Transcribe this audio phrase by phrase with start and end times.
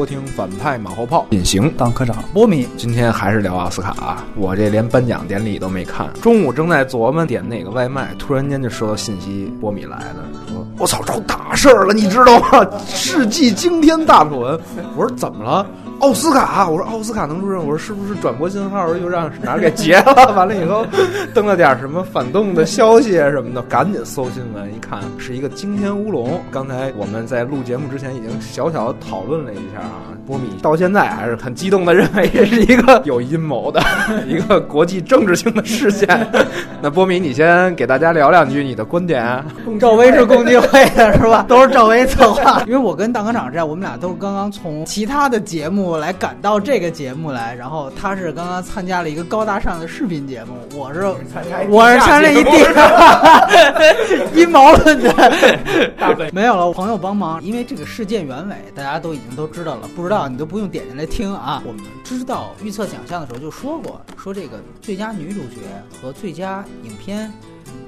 [0.00, 2.66] 收听反派马后炮，隐形当科长波米。
[2.74, 12.66] 今天还是聊奥斯卡啊，我这连颁奖典礼都没看，中午正在琢磨点哪个外卖，突然间就收到信息，波米来的，说我操，出大事儿了，你知道吗？
[12.86, 14.58] 世纪惊天大丑闻。
[14.96, 15.66] 我说怎么了？
[16.00, 20.32] 奥斯卡，我说奥斯卡能出任，我说是不是转播信号又让哪儿给截了？
[20.34, 20.84] 完了以后
[21.34, 26.40] 登了点什么反动的消息啊什么的，赶紧搜新闻，一看是一个惊天乌龙。
[26.50, 33.82] 刚才我们在录节目之前已经小小讨论了一下啊，波米到现在还是很激动的认为这是一个有阴谋的
[34.26, 36.08] 一个国际政治性的事件。
[36.80, 39.44] 那波米，你先给大家聊两句你的观点。
[39.78, 41.44] 赵薇是共济会的是吧？
[41.48, 42.62] 都是赵薇策划。
[42.68, 51.04] 因为我跟大科长这样，我们俩都是刚刚从其他的节目来赶到这个节目来，然后他是刚刚参加了一个高大上的视频节目，我是
[51.68, 52.50] 我是参加一地
[54.40, 55.12] 阴谋论的
[55.98, 61.62] 大没有了朋友帮忙，因为这个事件原委大家都已经都知道了，不知道你都不用点进来听啊。
[61.64, 65.60] 我们知道预测奖项的时候就说过，说这个最佳女主角
[66.02, 67.32] 和最佳影片。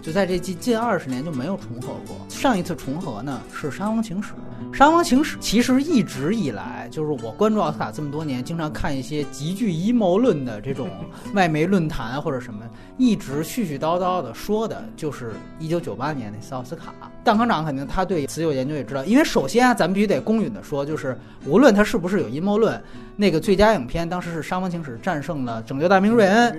[0.01, 2.17] 就在这近近二十年就没有重合过。
[2.29, 4.33] 上一次重合呢是《沙翁情史》，
[4.77, 10.89] 《沙翁情史》其实一直以来就是我关注奥斯卡这么多年，经常看一些极具阴谋论的这种
[11.35, 12.61] 外媒论坛或者什么，
[12.99, 16.93] 一直絮絮叨叨的说的就是一九九八年那次奥斯卡。
[17.23, 21.17] 蛋科长肯定他对此有研究也知道，因为首先啊，咱们必须得公允的说，就是
[21.47, 22.83] 无论他是不是有阴谋论，
[23.15, 26.53] 那个最佳影片当时是《沙翁情史》战胜了《拯救大兵瑞恩》，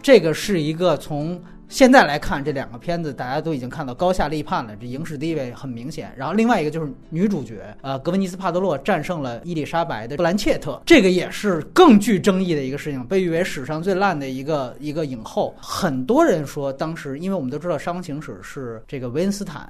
[0.00, 1.40] 这个是一个从。
[1.68, 6.12] 现在来看这两个片子，大家都已经看到高下立判了，这影史地位很明显。
[6.16, 15.54] 然后另外一个就是女主角，呃，格温妮斯帕德洛战胜了伊丽莎白的布兰切特，这个也是更具争议的一个事情，被誉为史上最烂的一个一个影后。
[15.60, 19.68] 很多人说当时，因为我们都知道《伤情史》是这个维恩斯坦，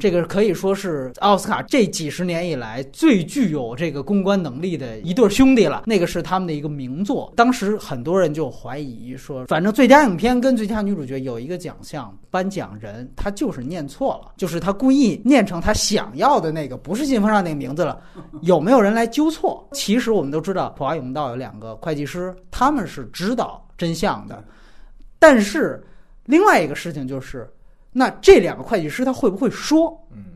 [0.00, 5.84] 这个可以说是奥斯卡这几十年以来最具有这个公关能力的一对兄弟了。
[5.86, 7.32] 那个是他们的一个名作。
[7.36, 11.33] 当时很多人就怀疑说，反正最佳影片跟最佳女主角有。
[11.34, 18.00] 有一个奖项颁奖人，他就是念错了，就是他故意念成他想要的那个，不是信封上那个名字了。
[18.42, 19.68] 有没有人来纠错？
[19.72, 24.44] 其实我们都知道，普华永道有两个会计师，他们是知道真相的。
[25.18, 25.84] 但是
[26.24, 27.50] 另外一个事情就是，
[27.90, 30.00] 那这两个会计师他会不会说？
[30.12, 30.26] 嗯，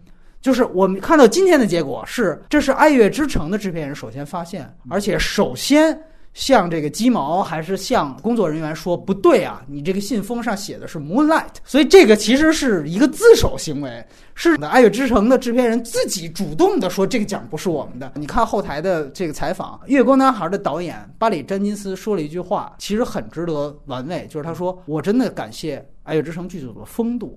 [0.41, 5.97] 就是我们看到今天的结果是，这是《爱乐之城》的制片人首先发现，而且首先。
[6.35, 9.63] 向这个鸡毛还是向工作人员说不对啊？
[9.67, 18.13] 你这个信封上写的是 Moonlight，所以这个其实是一个自首行为，是《爱乐之城》的制片人自己主动的说这个奖不是我们的。
[18.15, 27.37] 你看后台的这个采访，《月光男孩》的导演巴里·詹金斯说了一句话，其实很值得玩味，就是他说：“我真的感谢《爱乐之城》剧组的风度，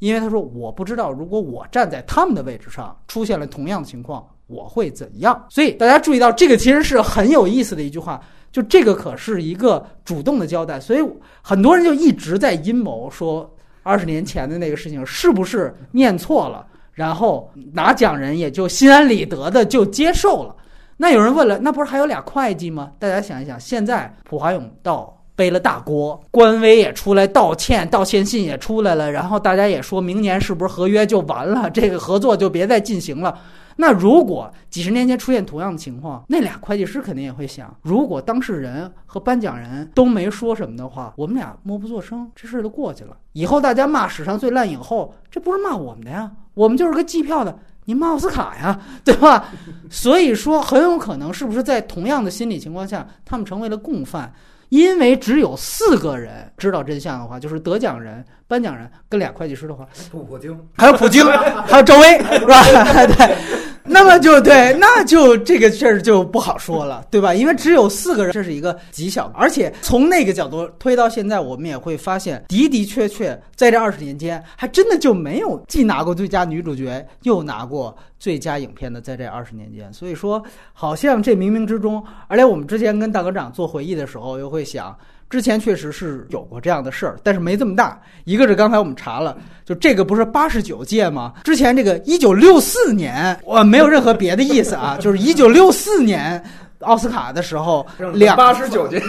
[0.00, 8.20] 因为他说我不知道如果我站在他们的位置上，出现了同样的情况，我会怎样。”所以大家注意到，这个其实是很有意思的一句话。
[8.52, 10.98] 就这个可是一个主动的交代，所以
[11.40, 13.48] 很多人就一直在阴谋说
[13.84, 20.56] 二十年前的那个事情是不是念错了，然后拿奖人也就心安理得的就接受了。
[20.96, 22.90] 那有人问了，那不是还有俩会计吗？
[22.98, 33.38] 大家想一想，现在普华永道背了大锅，官微也出来道歉，道歉信也出来了，然后大家也说明年是不是合约就完了，这个合作就别再进行了。
[33.76, 43.16] 那如果几十年前出现同样的情况，那俩会计师肯定也会想：如果当事人和颁奖人都没说什么的话，我们俩默不作声，这事儿就过去了。
[43.32, 49.46] 以后大家骂史上最烂影后，这不是骂我们的呀， 我们就是个计票的，你骂奥斯卡呀，对吧？
[49.88, 54.32] 所以说，很有可能是不是在同样的心理情况下，他们成为了共犯？
[54.68, 62.62] 因为只有四个人知道真相的话，就是得奖人、颁奖人跟俩会计师的话，普京，还有普京，还有赵薇，是吧？
[63.06, 63.59] 对，
[63.90, 67.34] 那么就对，那就这个事儿就不好说了，对吧？
[67.34, 79.90] 因为只有四个人，这是一个极小，而且从那个角度推到现在，我们也会发现的的确确在这二十年间，还真的就没有既拿过最佳女主角，又拿过最佳影片的，在这二十年间。
[79.90, 80.42] 所以说，
[80.74, 84.50] 好像这冥冥之中，而且我们之前跟大科长做回忆的时候，又。
[84.50, 84.92] 会想，
[85.30, 87.96] 之前确实是有过这样的事儿，但是没这么大。
[88.24, 91.32] 一个是刚才我们查了，就这个不是八十九届吗？
[91.44, 96.42] 之前这个一九六四年，我没有任何别的意思啊， 就是一九六四年
[96.80, 99.00] 奥斯卡的时候，两八十九届，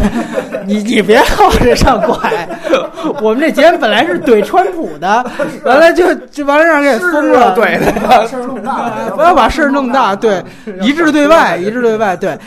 [0.64, 2.48] 你你别靠这上拐。
[3.20, 5.30] 我们这节目本来是怼川普的，
[5.64, 10.42] 完了就就完了让人给封了，怼的事儿弄大，不要把事儿弄大，对，
[10.80, 12.38] 一致对外，一致对外，对。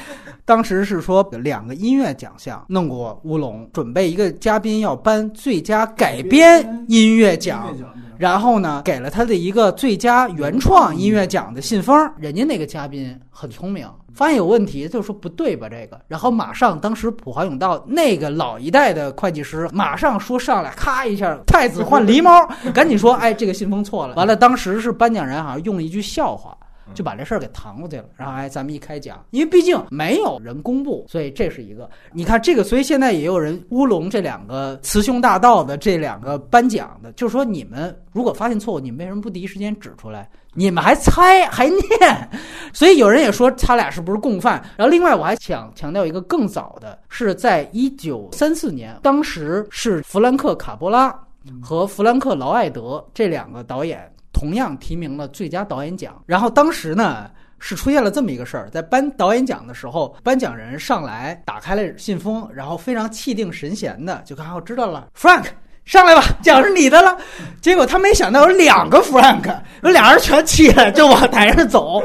[0.46, 7.74] 当时是说两个音乐奖项弄过乌龙，准备一个嘉宾要颁最佳改编音乐奖。
[8.18, 11.98] 然后呢，给了他的一个最佳原创音乐奖的信封。
[12.18, 24.16] 人家那个嘉宾很聪明，发现有问题就说不对吧这个，然后马上当时普华永道那个老一代的会计师马上说上来，咔一下太子换狸猫， 赶紧说哎这个信封错了。
[24.16, 26.56] 完了当时是颁奖人好像用了一句笑话。
[26.94, 31.90] 就把这事儿给搪过去了，然后哎，咱们一开讲，因为毕竟没有人公布，所以这是一个。
[32.12, 40.30] 你看这个，所以现在也有人乌龙这两个雌雄大盗的这两个颁奖的，就是说你们如果发现错误，你们为什么不第一时间指出来？
[40.56, 42.30] 你们还猜还念？
[42.74, 44.64] 所以有人也说他俩是不是共犯？
[44.78, 51.12] 然后另外我还想强调一个更早的，是在一九三四年，当时是弗兰克卡波拉
[51.60, 54.08] 和弗兰克劳埃德这两个导演。
[54.44, 65.46] 同样提名了最佳导演奖，然后当时呢是出现了这么一个事儿，在颁导演奖的时候，颁奖人上来打开了信封，然后非常气定神闲的就看我知道了，Frank。
[65.86, 67.16] 上来吧，奖是你的了。
[67.62, 69.54] 结果他没想到有两个 Frank，
[69.84, 72.02] 有俩人全起来就往台上走。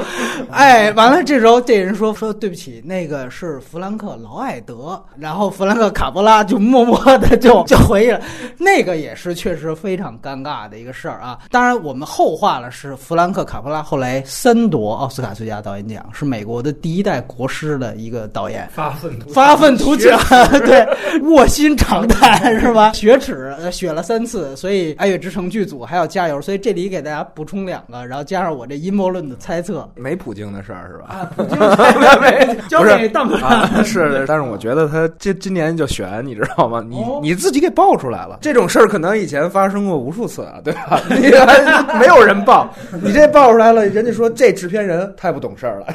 [0.51, 5.03] 哎，完了，这时候这人说说对不起，那个是弗兰克劳埃德。
[5.19, 8.21] 然后弗兰克卡波拉就默默的就 就回忆了，
[8.57, 11.39] 那个也是确实非常尴尬的一个事儿啊。
[11.51, 18.69] 当然我们后话了，是弗兰克卡波拉后来三夺奥斯卡最佳导演奖，是美国的第一代国师的一个导演。
[18.73, 20.19] 发愤图发愤图强，
[20.61, 20.87] 对，
[21.23, 22.93] 卧薪尝胆是吧？
[22.95, 23.53] 雪耻。
[23.71, 26.41] 选了三次，所以《爱乐之城》剧组还要加油。
[26.41, 29.89] 所以这里给大家补充两个，然后加上我这阴谋论的猜测。
[29.95, 31.07] 没普京的事儿是吧？
[31.09, 31.59] 啊，普京
[32.21, 33.09] 没交给。
[33.85, 36.85] 是，但是我觉得他今今年就选，你知道吗？
[36.87, 41.01] 你你自己给爆出来了，这种事儿可能以前发生过无数次啊，对吧？
[41.11, 42.69] 你还没有人报，
[43.03, 45.87] 你这爆出来了，人家说这制片人太不懂事儿了，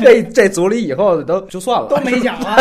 [0.00, 2.56] 这这组里以后都就算了，都没奖了。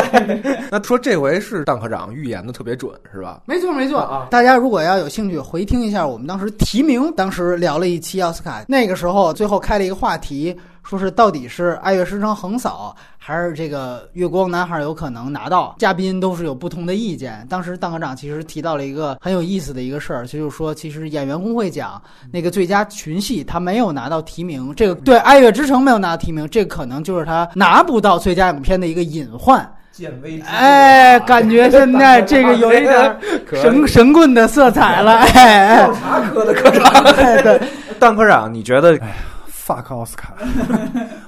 [0.71, 3.41] 那说这回是邓科长预言的特别准是吧？
[3.45, 4.27] 没错没错啊。
[4.35, 10.53] 大家如果要有兴趣回听一下，我们当时提名，当时聊了一期奥斯卡，那个时候最后开了一个话题，
[10.83, 15.73] 说是到底是《爱乐之城》横扫，还是这个《月光男孩》有可能拿到？
[15.79, 17.47] 嘉宾都是有不同的意见。
[17.49, 29.65] 当时邓科长其实提到了一个很有意思的一个事儿，就是说，其实演员工会奖那个最佳群戏他没有拿到提名，这个对《爱乐之城》没有拿到提名，这可能就是他拿不到最佳影片的一个隐患。
[30.45, 33.17] 哎，感觉现在这个有一点
[33.61, 37.03] 神神棍的色彩了，哎，调查科的科长，
[37.43, 37.61] 对，
[37.99, 38.99] 段科长，你觉得？
[39.65, 40.33] ，fuck 奥斯卡！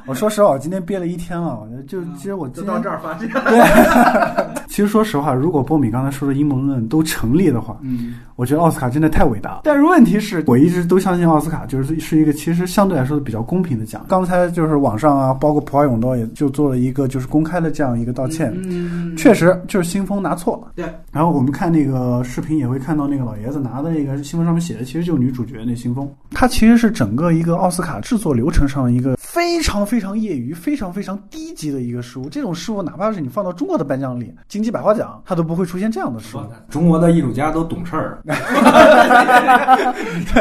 [0.06, 9.62] 我说实话，我今天憋了一天了，我就其实我就到这儿发现，对， 其实说实话，如果波米刚才说的阴谋论都成立的话，嗯，我觉得奥斯卡真的太伟大了。
[9.64, 14.06] 但是问题是我一直都相信奥斯卡就是是一个其实相对来说比较公平的奖。
[14.08, 20.72] 刚才就是网上啊，包括普华永道也就做了一个就是公开的这样一个道歉，嗯，确实就是新风拿错了。
[20.76, 32.30] 对，然后我们看那个视频也会看到那个老爷子拿的那个新闻上面写的其实就是女主角那信封，它其实是整个一个奥斯卡制作流程上的一个非常非常业余、非常非常低级的一个失误。
[32.30, 36.42] 这种失误哪怕是你放到中国的颁奖礼，金鸡百花奖，它都不会出现这样的失误。
[36.70, 38.20] 中国的艺术家都懂事儿，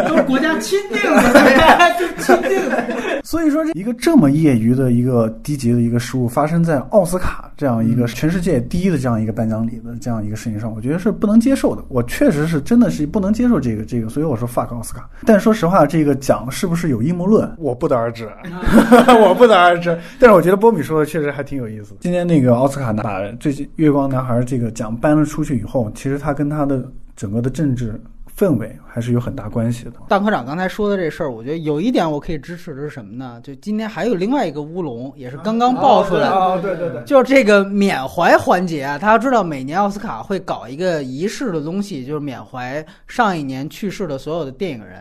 [0.09, 3.23] 都是国家钦定的，就钦定的。
[3.23, 11.85] 所以说，这一个这么业余的一个低级的一个失误，发生在奥斯卡这样一个全世界第一的这样一个颁奖礼的这样一个事情上，我觉得是不能接受的。
[11.89, 15.09] 我确实是真的是不能接受这个这个，所以我说 fuck 奥斯卡。
[15.25, 18.29] 但说实话，这个奖是不是有阴谋论，我不得而知，
[19.23, 19.97] 我不得而知。
[20.19, 21.95] 但是我觉得波米说的确实还挺有意思。
[22.01, 26.83] 今天那个奥斯卡拿把最近月光男孩这个奖颁了出去以后，其实他跟他的
[27.15, 28.01] 整个的政治
[28.37, 29.93] 氛围还是有很大关系的。
[30.09, 33.41] 大科长刚才说的这事儿，我觉得有一点我可以支持的是什么呢？
[33.43, 36.35] 就今天还有另外一个乌龙，也是刚刚爆出来的。
[36.35, 44.99] 哦，对对对，就是这个缅怀环节啊，大家知道每年奥斯卡会搞一个仪式的东西，就是缅怀上一年去世的所有的电影人。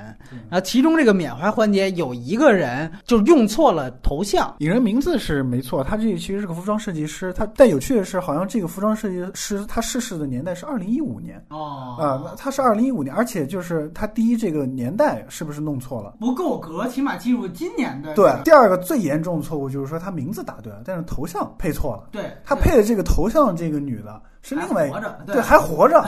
[0.49, 7.33] 然后其中这个缅怀环节有一个人就用错了头像，影人名字是没错，他这其实是个服装设计师。
[7.33, 16.15] 他但有趣的是，好像这个服装设计师他逝世的年代是二零一五年哦啊、那他是二零一五年，而且就是他第一这个年代是不是弄错了？
[16.19, 22.09] 不够格，起码进入今年的对，第二个最严重的错误就是说他名字打对了，但是头像配错了。
[22.11, 26.05] 对，他配的这个头像，这个女的是另外还活着对对还活着。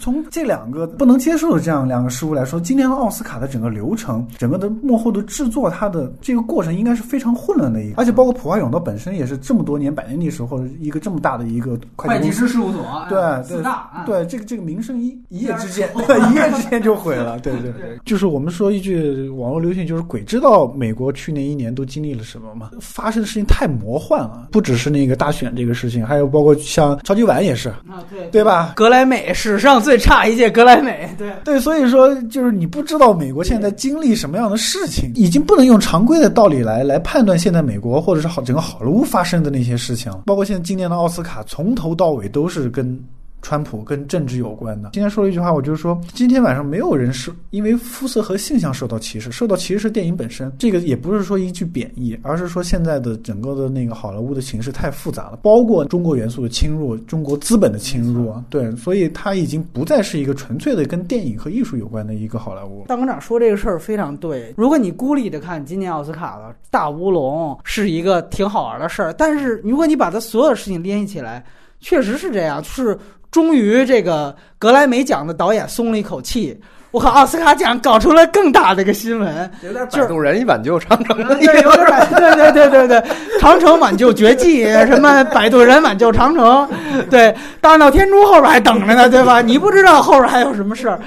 [0.00, 15.88] 从这两个不能接受的这样两个事物来说，今年的奥斯卡的整个流程，整个的幕后的制作，它的这个过程应该是非常混乱的一个，而且包括普华永道本身也是这么多年百年历史或者一个这么大的一个会会计师事务所，对哎对四大，啊对，这个这个名声一一夜之间
[16.30, 17.96] 一夜之间就毁了， 对对对。
[18.04, 22.70] 就是我们说一句网络流行，就是鬼知道美国去年一年都经历了什么嘛？
[22.80, 28.72] 发生的事情太魔幻了，不只是那个大选这个事情，还有包括像超级碗也是，啊，对对吧？
[28.76, 31.32] 格莱美史上最差一届格莱美，对。
[31.44, 42.98] 对，所以说就是你不知道美国现在经历什么样的事情，已经不能用常规的道理来来判断现在美国或者是好整个好莱坞发生的那些事情，包括现在今年的奥斯卡，从头到尾都是跟。
[43.42, 44.90] 川普跟政治有关的。
[44.92, 50.52] 今天说了一句话，我就是说，今天晚上没有人是因为肤色和性向受到歧视，受到歧视是电影本身。
[50.58, 62.84] 这个也不是说一句贬义，而是说现在的整个的那个好莱坞的形势太复杂了，包括中国元素的侵入、中国资本的侵入，对，所以它已经不再是一个纯粹的跟电影和艺术有关的一个好莱坞。
[62.88, 64.52] 大馆长说这个事儿非常对。
[64.56, 71.44] 如果你孤立的看今年奥斯卡的大乌龙是一个挺好玩的事儿，但是如果你把它所有的事情联系起来，
[71.78, 72.98] 确实是这样，就是
[73.36, 76.58] 终于这个格莱美奖的导演松了一口气。
[76.90, 83.04] 我靠，奥斯卡奖搞出了更大的一个新闻，有点就是摆渡人一挽救长城的 对，有点儿对对对对对，
[83.38, 86.66] 长城挽救绝技，什么摆渡人挽救长城，
[87.10, 89.42] 对，大闹天竺后边还等着呢，对吧？
[89.42, 90.98] 你不知道后边还有什么事儿，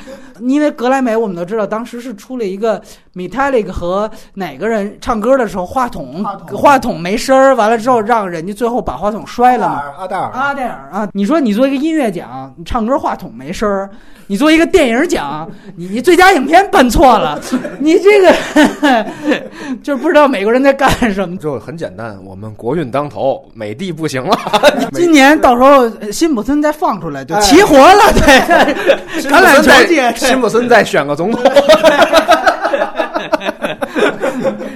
[0.41, 2.81] 因为格莱美我们都知道，当时是出了一个
[3.15, 6.57] Metallic 和哪个人唱歌的时候，话筒话筒。
[6.57, 9.83] 话筒没声儿，完了之后让人家最后把话筒摔了嘛。
[9.97, 10.89] 阿黛尔，阿黛尔。
[10.91, 13.89] 啊，你说你做一个音乐奖，你唱歌话筒没声儿；
[14.27, 17.39] 你做一个电影奖，你你最佳影片颁错了，
[17.79, 19.05] 你这个
[19.83, 21.35] 就是不知道美国人在干什么。
[21.37, 24.37] 就很简单，我们国运当头，美帝不行了，
[24.93, 27.41] 今年到时候呃辛普森再放出来就哎。
[27.41, 31.41] 齐活了，对，橄榄球界辛普森再选个总统，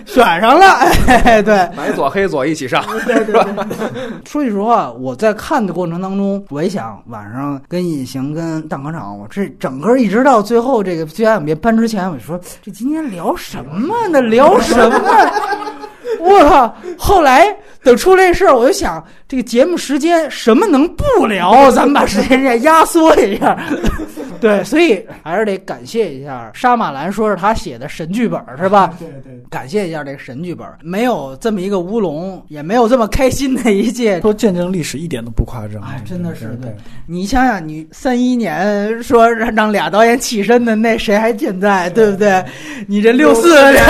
[0.06, 0.66] 选上了，
[1.08, 1.70] 哎，对。
[1.76, 2.84] 白左黑左一起上。
[3.06, 3.34] 对对
[4.26, 14.22] 说句实话，我在看的过程当中，我也想晚上跟隐形、跟蛋壳厂，我这整个一直到最后这个最佳影片搬之前，我就说这今天聊什么呢？
[14.22, 15.00] 聊什么？
[16.20, 16.76] 我靠！
[16.98, 17.48] 后来
[17.84, 21.72] 等出这事儿，我就想这个节目时间什么能不聊？
[21.72, 23.58] 咱们把时间线压缩一下。
[24.44, 28.94] 对， 所以 还是得感谢一下沙马兰，说是他写的神剧本是吧？
[29.00, 29.42] 对对。
[29.50, 34.20] 感谢一下这个神剧本，没有这么一个乌龙，也没有这么开心的一届。
[34.22, 36.76] 说见证历史一点都不夸张，哎真的是对对。
[37.08, 42.44] 你想想，你三一年说让让俩导演起身的，那谁还健在，对不对？
[42.88, 43.84] 你这六四年，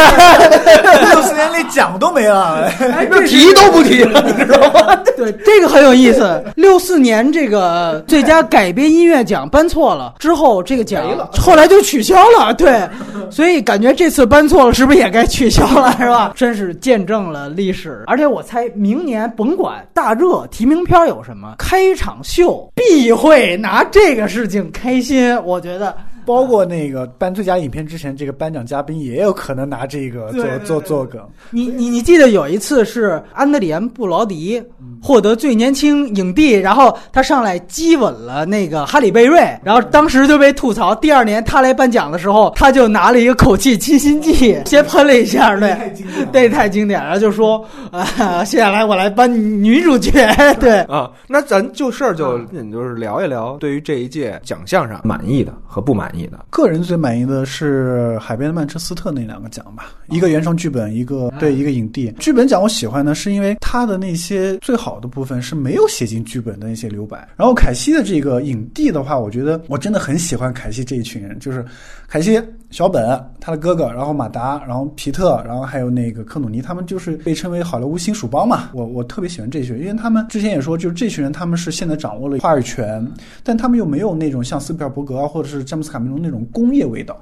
[1.12, 4.96] 六四年连奖都没了，哎，提都不提了，你知道吗？
[5.16, 6.44] 对，这个很有意思。
[6.56, 12.54] 六四年这个最佳改编音乐奖颁错了之后，这个奖后来就取消了。
[12.56, 12.82] 对，
[13.32, 15.92] 所以感觉这次颁错了，是不是也该取消了？
[16.00, 16.34] 是吧？
[16.36, 18.04] 真是见证了历史。
[18.08, 25.36] 而且我猜明年甭管大热提名片有什么，开场秀必会拿这个事情开心。
[25.44, 25.96] 我觉得。
[26.26, 31.22] 包括那个颁最佳影片之前，这个颁奖嘉宾也有可能拿这个做做做梗。
[31.52, 34.62] 你你你记得有一次是安德里安·布劳迪
[35.02, 40.96] 获得最年轻影帝，然后他上来激吻了那个哈里贝瑞，然后当时就被吐槽。
[40.96, 45.94] 第二年他来颁奖的时候，他就拿了一个口气清新剂，先喷了一下，对，
[46.32, 49.32] 对，太经典了，就说 啊，接下来我来颁
[49.64, 50.12] 女主角，
[50.60, 50.80] 对。
[50.84, 52.40] 啊，那咱就事儿就
[52.72, 56.46] 就是聊一聊，对于这一届奖项上满意的和不满意的。
[56.50, 62.14] 个人最满意的是《海边的曼彻斯特》那两个奖吧，一个原创剧本，一个对一个影帝。
[62.20, 67.28] 剧本奖我喜欢呢，是因为他的那些最好的部分是没有写进剧本的那些留白。
[67.36, 71.66] 然后凯西的这个影帝的话，我觉得我真的很喜欢凯西这一群人，就是
[72.08, 72.42] 凯西、
[72.74, 78.72] 小本、他的哥哥，然后马达，然后皮特，然后还有那个科努尼，他们就是被称为好莱坞新鼠帮嘛。
[78.74, 83.08] 我我特别喜欢这群人，因为他们之前也说，就是这群人他们是现在掌握了话语权，
[83.44, 87.16] 但他们又没有那种像斯皮尔伯格啊，或者是詹姆斯卡梅隆那种工业味道。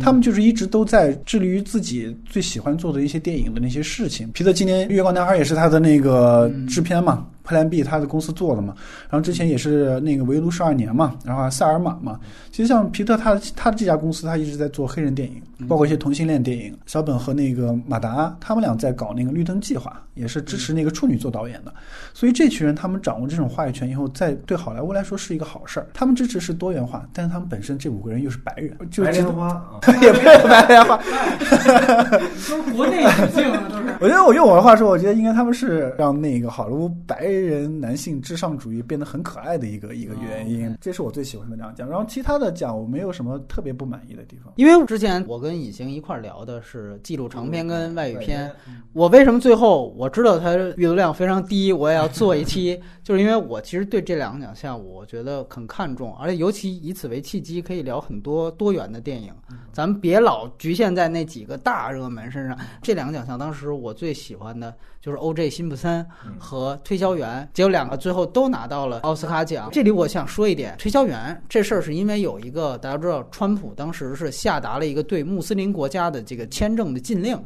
[0.00, 4.28] 他们就是一直都在致力于自己最喜欢做的一些电影的那些事情。
[4.32, 8.74] 皮特今年《月光男孩》也是他的那个制片嘛，Plan B 他的公司做的嘛。
[9.08, 12.18] 然后之前也是那个《围炉十二年》嘛，然后塞尔玛嘛。
[12.50, 16.76] 其实像皮特他他这家公司，他一直在做黑人电影，包括一些同性恋电影。
[16.86, 21.72] 小本和那个马达他们俩在搞那个绿灯计划，也是支持那个处女座导演的。
[22.14, 25.86] 所以这群人他们掌握这种话语权以后，在对好莱坞来说是一个好事儿。
[25.92, 29.62] 他们支持是多元化，但是他们本身这五个人又是白人，就值得 啊。
[30.00, 30.96] 也不是白莲花。
[32.48, 33.94] 都是国内女性啊，都是。
[34.00, 37.35] 我觉得我用我的话说，我觉得应该他们是让那个好莱坞白人
[37.68, 41.88] 男性至上主义变得很可爱的一个一个原因，这是我最喜欢的两奖。
[41.88, 44.52] 然后其他的奖我没有什么特别不满意的地方。
[44.56, 48.50] 因为之前我跟尹行一块儿聊的是记录长篇跟外语片，
[48.92, 59.32] 我为什么最后我知道它阅读量非常低，我也要做一期， 就是因为我其实对这两个奖项我觉得很看重，而且尤其以此为契机，可以聊很多多元的电影。
[59.72, 62.56] 咱们别老局限在那几个大热门身上。
[62.80, 65.50] 这两个奖项，当时我最喜欢的就是《O.J.
[65.50, 66.02] 辛普森》
[66.38, 69.68] 和《推销员》，结果两个最后都拿到了奥斯卡奖。
[69.72, 77.38] 这里我想说一点，《推销员》这事儿是因为有一个大家知道，川普当时是下达了一个对穆斯林国家的这个签证的禁令。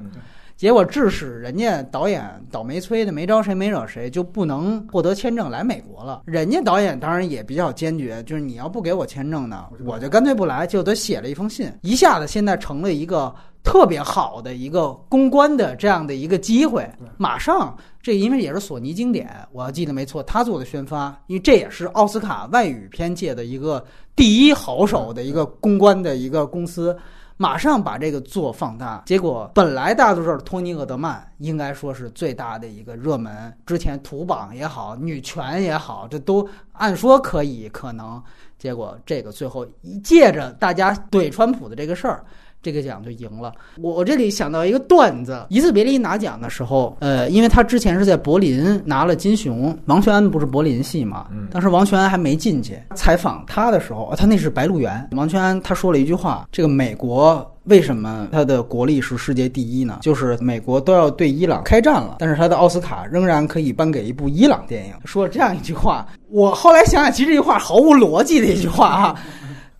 [0.56, 6.20] 结果致使人家导演倒霉催的没招谁没惹谁，就不能获得签证来美国了。
[6.26, 10.66] 人家导演当然也比较坚决，就是你要不给我签证呢，我就干脆不来。
[10.66, 16.90] 就得写了一封信，一下子现在成了一个特别好的一个公关的这样的一个机会。
[17.16, 26.96] 马上这因为也是索尼经典，我要记得没错，他做的宣发，因为这也是奥斯卡外语片界的一个第一好手的一个公关的一个公司。
[27.36, 38.22] 马上把这个做放大，结果本来大家都知道托尼·厄德曼应该说是最大的一个热门，之前土榜也好，女权也好，这都按说可以可能，
[38.58, 42.22] 结果这个最后一借着大家怼川普的这个事儿。
[42.62, 43.52] 这个奖就赢了。
[43.78, 52.78] 我我这里想到一个段子，一次别离拿奖的时候，呃，因为他之前是在柏林拿了金熊，王全安不是柏林系嘛，当时王全安还没进去。
[52.94, 59.98] 采访他的时候，他那是《白鹿原》，王全安他说了一句话：这个美国为什么他的国力是世界第一呢？
[60.02, 64.94] 就是美国都要对伊朗开战了，但是他的奥斯卡仍然可以颁给一部伊朗电影。
[65.04, 69.16] 说了这样一句话，我后来想想，其实这句话毫无逻辑的一句话啊。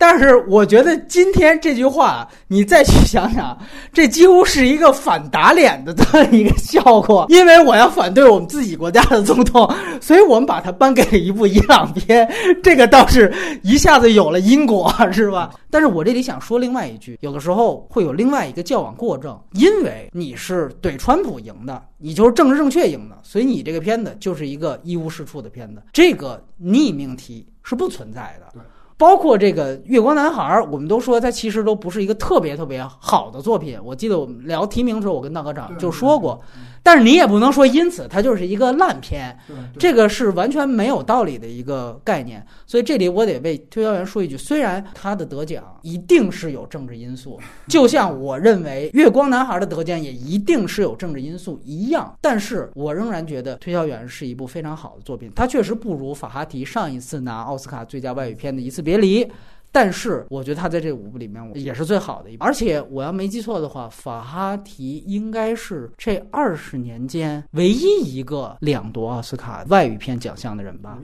[0.01, 3.55] 但是我觉得今天这句话，你再去想想，
[3.93, 7.27] 这几乎是一个反打脸的这么一个效果。
[7.29, 12.27] 因为我要反对我们自己国家的总统，所以我们把它颁给了一部伊朗片，
[12.63, 13.31] 这个倒是
[13.61, 15.51] 一下子有了因果，是吧？
[15.69, 28.59] 但是我这里想说另外一句，有的时候会有另外一个矫枉过正，因为你是怼川普赢的，你就是政治正确赢的，所以你这个片子就是一个一无是处的片子，这个逆命题是不存在的。
[29.01, 33.75] 包括这个《月光男孩》，我们都说它其实都不是一个特别特别好的作品。
[33.83, 36.39] 我记得我们聊提名的时候，我跟大科长就说过。
[36.83, 39.37] 但是你也不能说因此它就是一个烂片，
[39.77, 42.45] 这个是完全没有道理的一个概念。
[42.65, 55.31] 所以这里我得为推销员说一句：虽然他的得奖一定是有政治因素， 就像我认为《月光男孩》的得奖也一定是有政治因素一样，但是我仍然觉得《推销员》是一部非常好的作品。
[55.35, 59.23] 它确实不如法哈提上一次拿奥斯卡最佳外语片的《一次别离》。
[59.71, 70.97] 但是我觉得他在这五部里面也是最好的一部，而且我要没记错的话，法哈提应该是这二十年间唯一一个两夺奥斯卡外语片奖项的人吧？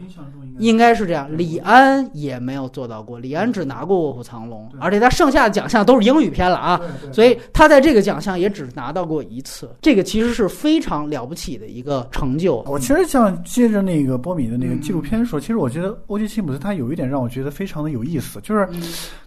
[0.59, 1.29] 应该是这样。
[1.37, 6.81] 李安也没有做到过，李安只拿过《卧虎藏龙》，而且他剩下的奖项都是英语片了啊，
[7.13, 12.57] 所以他在这个奖项也只拿到过一次，这个其实是非常了不起的一个成就。
[12.67, 18.56] 我其实想接着那个波米的那个纪录片说，其实我觉得欧吉辛普斯他有一点让我觉得非常的有意思，就是。
[18.57, 18.69] 是，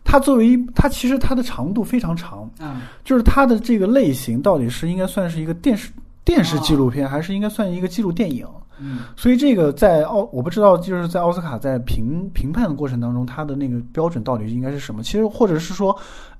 [0.04, 5.90] 它作为它其实它的长度非常长，嗯，就是它的这个类型到底是应该算是一个电视
[6.24, 8.46] 电视纪录片，还是应该算一个纪录电影？
[8.78, 15.02] 嗯，所以这个在奥我不知道，就是在奥斯卡在评评判的过程当中，它的那个标准到底应该是什么？
[15.02, 15.96] 其实或者是说，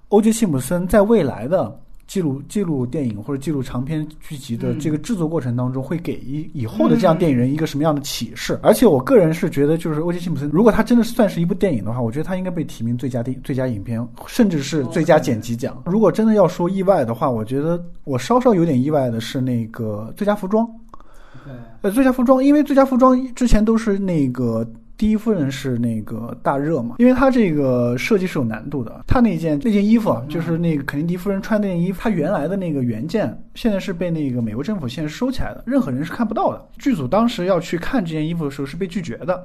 [0.09, 1.81] 欧杰辛普森在未来的。
[2.11, 8.59] 记录记录电影或者记录长篇剧集的这个制作过程当中，会给以以后的这样电影人一个什么样的启示？
[8.64, 15.81] 而且我个人是觉得，就是欧杰辛普森，如果他真的算是一部电影的话，我觉得他应该被提名最佳电最佳影片，甚至是最佳剪辑奖。
[15.87, 20.68] 如果真的要说意外的话，我觉得我稍稍有点意外的是那个最佳服装。
[21.81, 24.68] 呃，最佳服装，因为最佳服装之前都是那个。
[25.00, 29.02] 第一夫人是那个大热嘛，因为它这个设计是有难度的。
[29.06, 36.68] 它那件那件衣服就是那个肯尼迪夫人穿那件衣服，它原来的那个原件现在是被那个美国政府现在收起来的，任何人是看不到的。
[36.76, 39.42] 剧组当时要去看这件衣服的时候是被拒绝的，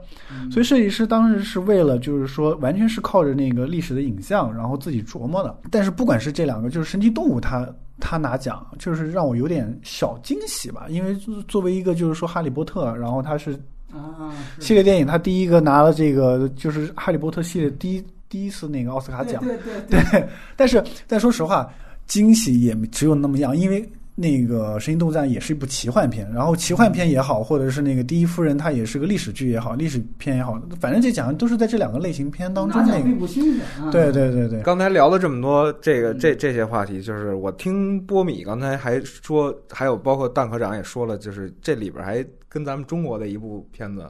[0.51, 5.57] 所以设计师当时是为了就是说完全是靠着那个历史的影像，然后自己琢磨的。
[5.71, 7.65] 但是不管是这两个，就是神奇动物，它
[7.97, 11.15] 他拿奖，就是让我有点小惊喜吧，因为
[11.47, 13.57] 作为一个就是说哈利波特，然后他是。
[13.95, 19.43] 啊，系列电影，他第一个拿了这个，就是《哈利波特》系列第一第一次那个奥斯卡奖。
[19.43, 20.27] 对对对。
[20.55, 21.71] 但是，但说实话，
[22.05, 33.09] 惊喜也只有那么样，因为那个《神行动物战》也是一部奇幻片，然后奇幻片也好，或者是那个《第一夫人》，它也是个历史剧也好，历史片也好，反正这讲的都是在这两个类型片当中那个。
[33.19, 33.91] 不新鲜啊。
[33.91, 44.05] 对对对对，刚才聊了这么多这个这这些话题，就是我听波米刚才还说，还有包括蛋科长也说了，就是这里边还跟咱们中国的一部片子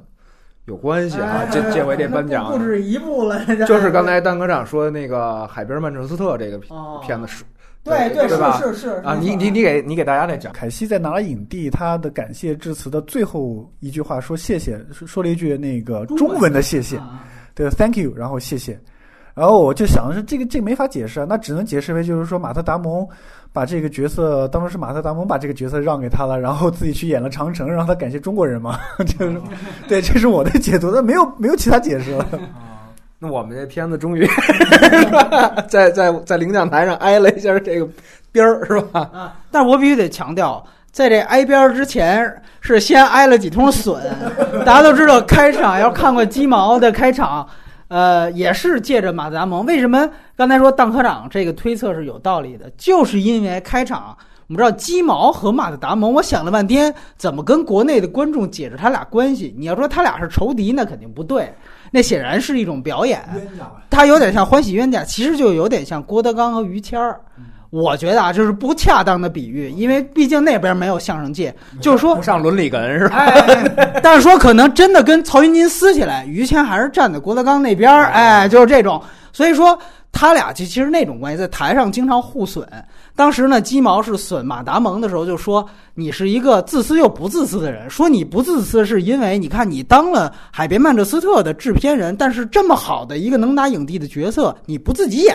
[0.65, 1.48] 有关系啊。
[1.52, 7.44] 这这回这颁奖 不止一部了，就是刚才蛋科长说的那个《海边曼彻斯特》这个哦片子是。
[7.86, 10.52] 对对吧是是是啊，你你你给你给大家来讲。
[10.52, 17.00] 凯西在拿了影帝，他的感谢致辞的最后一句话说谢谢，说了一句那个中文的谢谢，
[17.54, 18.80] 对，Thank you，然后谢谢。
[19.36, 23.06] 然后我就想的是，这个这个没法解释啊，那只能解释为就是说马特·达蒙
[23.52, 29.39] 把这个角色，当时是马特·达蒙把这个角色让给他了，然后自己去演了长城，让他感谢中国人嘛， 就是，
[29.88, 32.26] 对，这是我的解读，那没有没有其他解释了。
[33.17, 34.28] 那我们这片子终于
[35.69, 37.88] 在在在领奖台上挨了一下这个
[38.32, 39.10] 边儿，是吧？
[39.13, 44.04] 啊，但是我必须得强调，在这挨边儿之前是先挨了几通损。
[44.65, 47.47] 大家都知道，开场要看过鸡毛的开场，
[47.88, 49.65] 呃，也是借着马达蒙。
[49.65, 52.69] 为什么刚才说当科长这个推测是有道理的？
[52.78, 54.15] 就是因为开场。
[54.47, 59.56] 我们知道鸡毛和马特达蒙，我想了半天，怎么跟国内的观众解释他俩关系？
[59.58, 61.51] 你要说他俩是仇敌，那肯定不对，
[61.91, 63.21] 那显然是一种表演。
[63.89, 67.19] 他有点像欢喜冤家，其实就有点像郭德纲和于谦儿。
[67.71, 73.17] 我觉得啊，这是不恰当的比喻，因为毕竟那边没有相声界，就是说不上伦理哏是吧？
[73.17, 79.02] 哎，但是说可能真的跟曹云金撕起来，于谦还是站在郭德纲那边儿，哎，就是这种。
[79.34, 79.78] 所以说
[80.12, 82.65] 他俩其其实那种关系，在台上经常互损。
[83.15, 87.89] 当时呢，鸡毛是损马达蒙的时候，就说你是一个自私又不自私的人。
[87.89, 95.34] 说你不自私，是因为你看你当了《海边曼彻斯特》的制片人，但是这么好的一个能拿影帝的角色，你不自己演，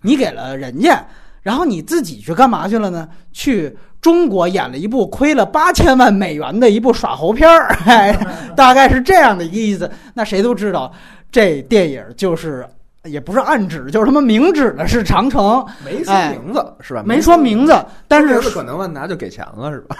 [0.00, 1.06] 你给了人家，
[1.42, 3.06] 然后你自己去干嘛去了呢？
[3.30, 8.18] 去中国演了一部亏了八千万美元的一部耍猴片儿，哎，
[8.56, 9.90] 大概是这样的一个意思。
[10.14, 10.90] 那谁都知道，
[11.30, 12.66] 这电影就是。
[13.04, 17.02] 也不是暗指，就是他们明指的是长城，没说名字、是吧？
[17.04, 17.74] 没说名字，
[18.06, 19.96] 但是可能万达就给钱了，是吧？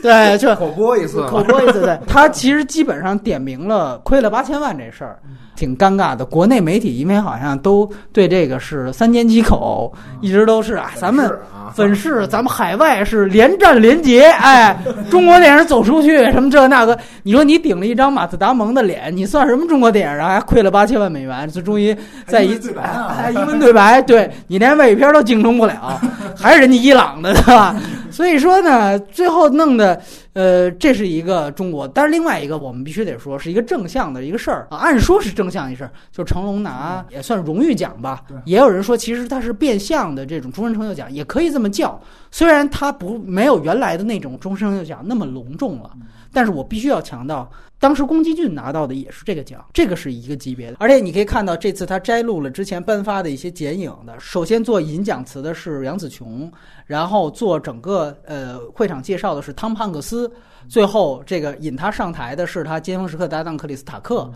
[0.00, 1.80] 对，就口播一次，口播一次。
[1.82, 5.18] 对，他其实基本上点明了亏了八千万这事儿，
[5.58, 6.24] 挺尴尬的。
[6.24, 11.28] 国内媒体因为好像都对这个是三缄其口，一直都是啊，咱们
[11.74, 14.78] 粉饰，咱们海外是连战连捷，哎，
[15.10, 20.34] 中国电影走出去什么这那个，你说你顶了一张马自达蒙的脸，你算什么中国电影啊？
[20.34, 26.00] 还亏了八千万美元，这终于在一对白啊，还一文对白， 对你连外语片都精通不了，
[26.36, 27.74] 还是人家伊朗的，对吧？
[28.10, 30.00] 所以说呢，最后弄的，
[30.38, 45.90] 呃，这是一个中国，但是另外一个我们必须得说是一个正向的一个事儿啊，按说是正向一事儿，就成龙拿也算荣誉奖吧，也有人说其实他是变相的这种终身成就奖，也可以这么叫，虽然他不没有原来的那种终身成就奖那么隆重了，
[46.32, 47.50] 但是我必须要强调。
[47.80, 50.78] 当时宫崎骏拿到的也是这个奖，这个是一个级别的。
[50.80, 54.18] 而且你可以看到，这次他摘录了之前颁发的一些剪影的。
[54.18, 56.50] 首先做引讲词的是杨紫琼，
[56.86, 60.28] 然后做整个呃会场介绍的是汤姆汉克斯，
[60.66, 64.28] 最后这个引他上台的是他尖峰时刻搭档克里斯塔克，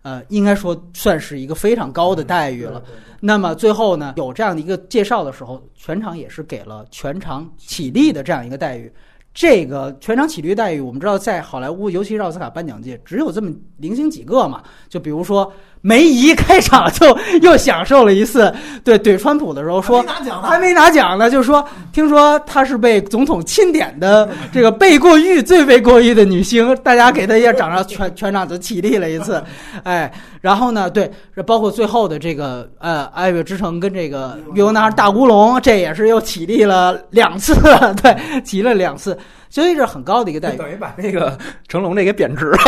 [0.00, 2.82] 呃，应该说算是一个非常高的待遇了。
[3.20, 8.90] 那么最后呢，有这样的一个介绍的时候，全场也是给了全场起立的这样一个待遇。
[9.36, 14.62] 这个全场起立待遇，我们知道在好莱坞，尤其是奥斯卡颁奖界，只有这么零星几个嘛。
[14.88, 20.04] 就比如说梅姨开场就又享受了一次对怼川普的时候说
[20.42, 29.42] 还没拿奖呢，就说听说她是被总统钦点的这个被过誉最被过誉的女星，大家给她也掌声，全全场就起立了一次。
[29.84, 31.10] 哎，然后呢，对，
[31.46, 37.54] 包括最后的这个呃《爱乐之城》跟这个《月光男孩大乌龙》，这也是又起立了两次，
[38.02, 39.16] 对，起了两次。
[39.56, 42.58] 所以这很高的一个待遇，等于把那个 成龙这给贬值了。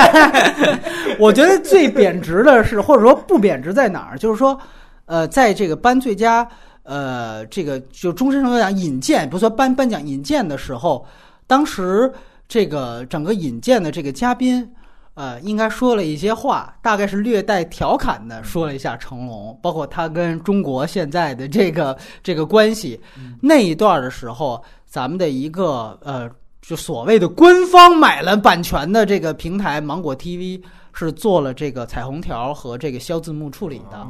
[1.18, 4.18] 我觉得最贬值的是，或者说不贬值在哪儿？
[4.18, 4.60] 就是说，
[5.06, 6.46] 呃，在这个颁最佳
[6.82, 11.06] 呃这个就终身成就奖引荐，不说颁颁奖引荐的时候，
[11.46, 12.12] 当时
[12.46, 14.70] 这个整个引荐的这个嘉宾。
[15.14, 23.00] 呃，应该说了一些话，大概是略带调侃的说了一下成龙，包括他跟中国现在的这个这个关系。
[23.40, 26.30] 那一段的时候，咱们的一个呃，
[26.62, 30.60] 就所谓的官方买了版权的这个平台芒果 TV
[30.92, 34.06] 是做了这个彩虹条和这个消字幕处理的。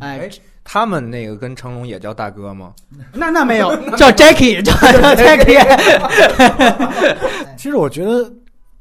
[0.00, 0.28] 哎，
[0.64, 2.72] 他们那个跟成龙也叫大哥吗？
[3.12, 4.72] 那那没有， 叫 Jackie，叫
[5.14, 5.62] Jackie。
[7.56, 8.32] 其实我觉得。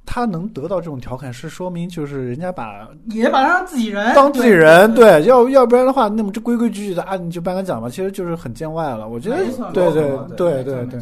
[0.05, 9.07] 他能得到这种调侃，是说明就是人家把也把他当自己人，当自己人，对，要要不然的话，那么这规规矩矩的啊，你就颁个奖吧，其实就是很见外了。
[9.07, 9.37] 我觉得
[9.71, 10.03] 对对
[10.35, 11.01] 对对对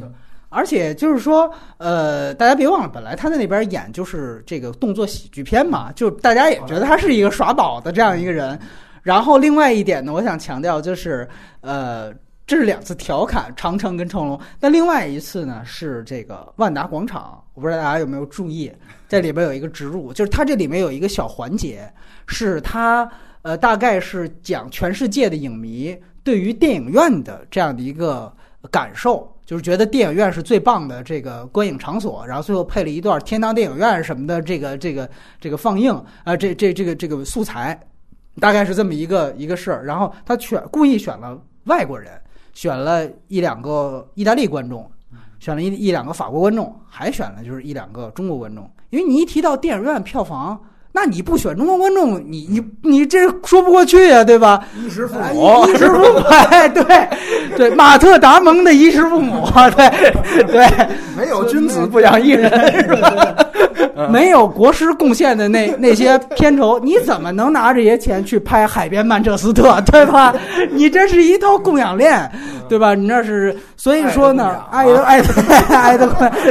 [0.53, 8.59] 而且就是说，呃，大家别忘了，本来他在那边演就是这个动作喜剧片嘛，就大家也觉得他是一个耍宝的这样一个人。
[9.01, 11.25] 然后另外一点呢，我想强调就是，
[11.61, 12.13] 呃，
[12.45, 18.69] 这是两次调侃长城跟成龙，那另外一次呢是这个万达广场，我不知道大家有没有注意，
[19.07, 21.89] 在里边有一个植入，就是它这里面有一个小环节，
[22.27, 23.09] 是它
[23.41, 28.31] 呃大概是讲全世界的影迷对于电影院的这样的一个
[28.69, 29.33] 感受。
[29.51, 35.09] 就是觉得电影院是最棒的这个观影场所，然后最后配了一段天堂电影院什么的这个这个
[35.41, 37.77] 这个放映啊、这这这个这个素材，
[38.39, 39.83] 大概是这么一个一个事儿。
[39.83, 42.13] 然后他选故意选了外国人，
[42.53, 44.89] 选了一两个意大利观众，
[45.41, 48.71] 选了一一两个法国观众，还选了就是一两个中国观众。
[48.89, 50.57] 因为你一提到电影院票房，
[50.93, 54.61] 那你不选中国观众，你你你这说不过去呀、对吧？
[54.77, 56.83] 衣食父啊母，衣食父母， 哎，对
[57.55, 60.67] 对，马特达蒙的衣食父母， 对对，
[61.17, 62.49] 没有君子不养艺人，
[62.83, 63.35] 是吧？
[64.09, 70.33] 没有国师贡献的那那些片酬，你怎么能拿这些钱去拍《海边曼彻斯特》，对吧？
[70.71, 72.29] 你这是一套供养链，
[72.67, 72.95] 对吧？
[72.95, 75.33] 你那是，所以说呢，爱的爱的
[75.75, 76.07] 爱的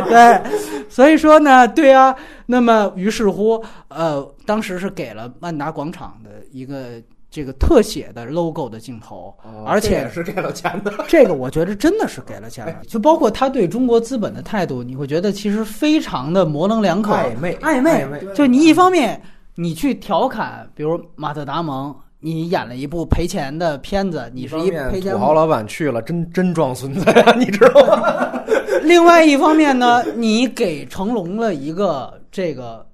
[0.09, 0.43] 对，
[0.89, 2.13] 所以说呢，对啊。
[2.45, 9.33] 那么于是乎，呃，当时是给了万达广场的一个这个特写的 logo 的镜头，
[9.65, 10.93] 而且是给了钱的。
[11.07, 18.05] 这个我觉得真的是给了钱了，就包括他对中国资本的态度，你会觉得其实非常的模棱两可、暧昧暧昧。
[18.35, 19.23] 就你一方面
[19.55, 28.43] 你去调侃，比如马特达蒙，你演了一部赔钱的片子，你是一赔钱土豪老板去了，真真装孙子呀，你知道吗？
[28.85, 32.87] 另外一方面呢，你给成龙了一个这个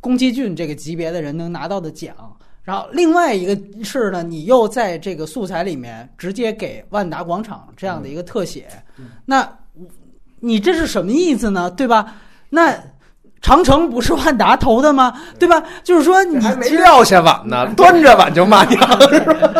[0.00, 2.14] 宫崎骏这个级别的人能拿到的奖，
[2.62, 8.68] 然后另外一个是呢，你又在这个素材里面直接给万达广场这样的一个特写，
[9.24, 9.46] 那
[10.40, 11.70] 你这是什么意思呢？
[11.70, 12.14] 对吧？
[12.48, 12.76] 那
[13.42, 15.12] 长城不是万达投的吗？
[15.38, 15.62] 对吧？
[15.82, 19.50] 就是说你还没撂下碗呢，端着碗就骂娘，是吧？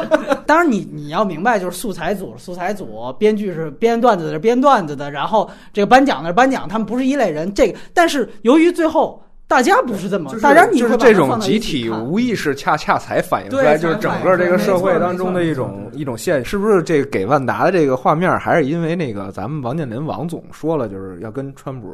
[0.46, 7.52] 当然你，你要明白，就是素材组，素材组编剧是编段子的，编段子的，然后这个颁奖的颁奖，他们不是一类人。
[7.52, 16.82] 这个，但是由于最后大家不是这么，大家你就是这种集体无意识，恰恰才反映出来，就是整个这个社会当中的一种一种现，是不是？
[16.82, 21.88] 这个给万达的这个画面，还是因为那个咱们王健林王总说了，就是要跟川普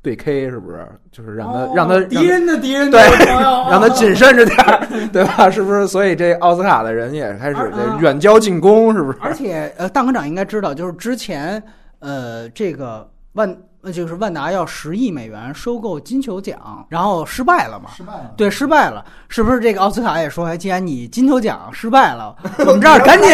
[0.00, 0.86] 对 K，是不是？
[1.10, 5.50] 就是让他、哦让他敌人的敌人对 让他谨慎着点儿，对吧？
[5.50, 5.86] 是不是？
[5.88, 9.18] 所以这奥斯卡的人也开始这远交近攻，是不是？
[9.20, 11.62] 而且呃，大科长应该知道，就是之前
[11.98, 17.90] 呃，这个万呃就是万达要十亿美元收购金球奖，然后失败了嘛？
[17.96, 18.32] 失败了。
[18.36, 19.60] 对，失败了，是不是？
[19.60, 22.34] 这个奥斯卡也说，哎，既然你金球奖失败了，
[22.66, 23.30] 我们这儿赶紧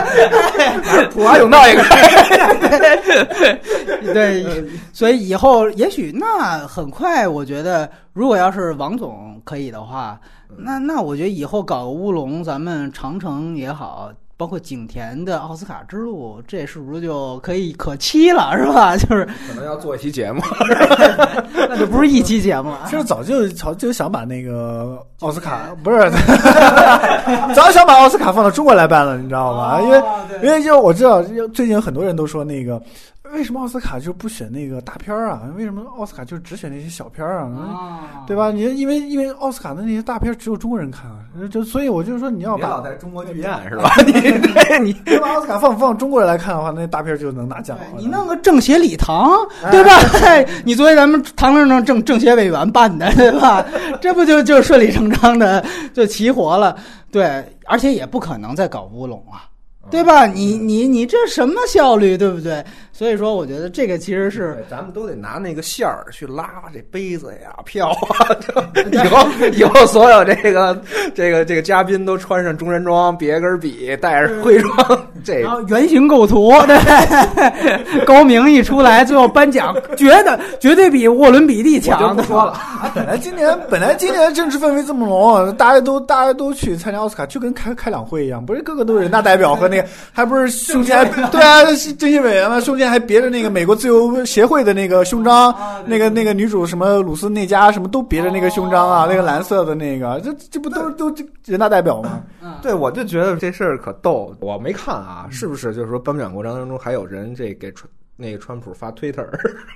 [1.12, 1.82] 普华永道也个，
[4.14, 10.18] 对，所以以后也许那很快，我觉得如果要是王总可以的话，
[10.56, 14.10] 那那我觉得以后搞个乌龙，咱们长城也好。
[14.40, 18.96] 包括景甜的奥斯卡之路，这是不是就可以可期了，是吧？
[18.96, 20.40] 就是可能要做一期节目。
[21.68, 22.86] 那就不是一期节目了。
[22.86, 26.10] 其实早就早就想把那个奥斯卡不是，
[27.54, 29.78] 早就想把奥斯卡放到中国来办了，你知道吗？
[29.82, 30.02] 因为
[30.42, 31.22] 因为就我知道，
[31.52, 32.80] 最近很多人都说那个，
[33.32, 35.42] 为什么奥斯卡就不选那个大片儿啊？
[35.56, 37.50] 为什么奥斯卡就只选那些小片儿啊？
[37.56, 38.50] 啊对吧？
[38.50, 41.18] 你因为因为奥斯卡的那些大片儿只有中国人看啊，
[41.50, 43.90] 就所以我就说你要把在中国剧院是吧？
[44.06, 47.84] 你这你你把奥斯卡放放中国人来看的话，那大片儿就能拿奖了。
[47.98, 49.32] 你弄个政协礼堂，
[49.70, 49.90] 对吧？
[50.64, 53.64] 你作为咱们唐政政政政协委员办的，对吧？
[54.00, 55.64] 这不就就顺理成章的
[55.94, 56.76] 就齐活了？
[57.12, 59.44] 对，而且也不可能再搞乌龙啊，
[59.90, 60.26] 对吧？
[60.26, 62.64] 你你你这什么效率，对不对？
[63.00, 68.28] 所以说，我觉得这个其实是咱们都得拿那个线儿去拉这杯子呀、票啊。
[68.44, 70.78] 就以后以后所有这个
[71.14, 82.14] 这个这个嘉宾都穿上中山装，别根笔，带着徽章，这然后原型构图，对，高明一出来，最后颁奖，觉得绝对比沃伦比利强。
[82.14, 82.60] 不说了。
[82.94, 95.54] 本来今年本来今年政治氛围这么浓，大家都大家都去参加奥斯卡，就跟开开两会一样，不是个个都是人大代表和那个，还不是胸前对啊，政协委员嘛，胸前还别着那个美国自由协会的那个胸章，
[95.86, 102.22] 那个那个女主什么鲁斯内加什么都别着那个胸章啊，那个蓝色的那个，这这不都都这人大代表吗？
[102.60, 104.34] 对，我就觉得这事儿可逗。
[104.40, 105.72] 我没看啊，是不是？
[105.72, 109.24] 就是说颁奖过程当中还有人这给川那个川普发 Twitter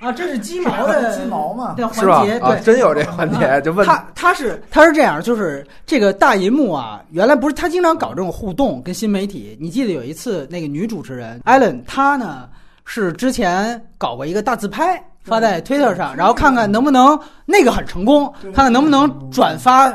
[0.01, 2.37] 啊，这是鸡毛的鸡毛嘛的是吧环节，？
[2.39, 2.61] 啊，对。
[2.61, 9.57] 真有这环节，就问他他是他是这样，就是这个大银幕啊，原来不是他经常搞这种互动跟新媒体。
[9.59, 12.47] 你记得有一次那个女主持人艾伦，她呢
[12.85, 19.91] 是之前搞过一个大自拍发在 Twitter 上，然后看看能不能那个很成功，看看能不能转发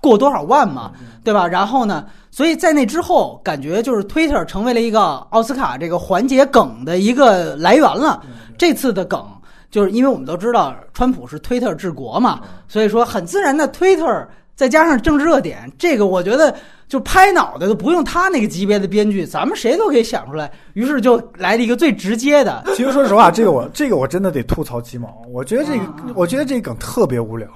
[0.00, 0.92] 过多少万嘛，
[1.24, 1.48] 对吧？
[1.48, 8.22] 然后呢，所以在那之后，感觉就是 Twitter 成为了一个奥斯卡这个环节梗的一个来源了。
[8.58, 9.26] 这次的梗
[9.70, 16.54] 就是因为我们都知道川普是 Twitter 治国嘛，所以说很自然的 Twitter 再加上政治热点，这个我觉得
[16.88, 20.50] 就拍脑袋都不用他那个级别的编剧，咱们谁都可以想出来。
[20.74, 25.22] 于是就来了一个最直接的，其实说实话，这个我这个我真的得吐槽鸡毛。
[25.32, 27.48] 我觉得这个我觉得这个梗特别无聊，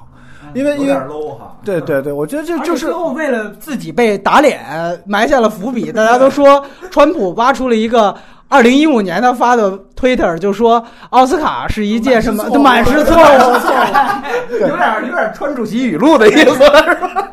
[0.54, 1.56] 因为因为 low 哈。
[1.64, 4.60] 对对对，我觉得这就是最后为了自己被打脸
[5.06, 8.14] 埋下了伏笔，大家都说川普挖出了一个。
[8.48, 14.52] 二零一五年他发的 Twitter 就说奥斯卡是一届什么满是错误，错误。
[14.58, 17.32] 有点有点川主席语录的意思，是吧？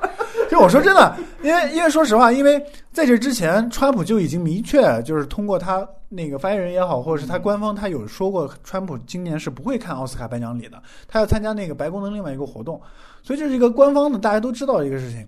[0.49, 12.79] 就我说真的，因为因为说实话，因为在这之前，川普就已经明确就是通过他那个发言人也好，或者是他官方，他有说过，川普今年是不会看奥斯卡颁奖礼的，他要参加那个白宫的另外一个活动，
[13.23, 15.25] 所以这是一个官方的，大家都知道的一个事情。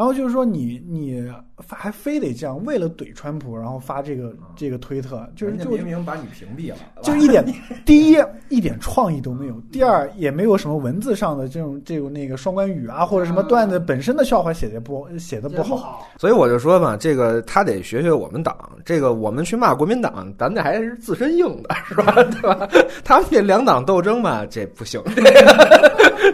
[0.00, 1.22] 然后就是说你你
[1.58, 7.44] 发还非得这样，为了怼川普，然后发这个这个推特，就是就明明把你屏蔽了，就一点，
[7.84, 8.16] 第一
[8.48, 16.08] 一点创意都没有，第二也没有什么文字上的这种这种那个双关语啊，或者什么段子本身的笑话写的不写的不好。
[16.16, 22.10] 所以我就说嘛，这个他得学学我们党，这个我们去骂国民党，咱这还是自身硬的，是吧？
[22.14, 22.66] 对吧？
[23.04, 24.98] 他们这两党斗争嘛，这不行，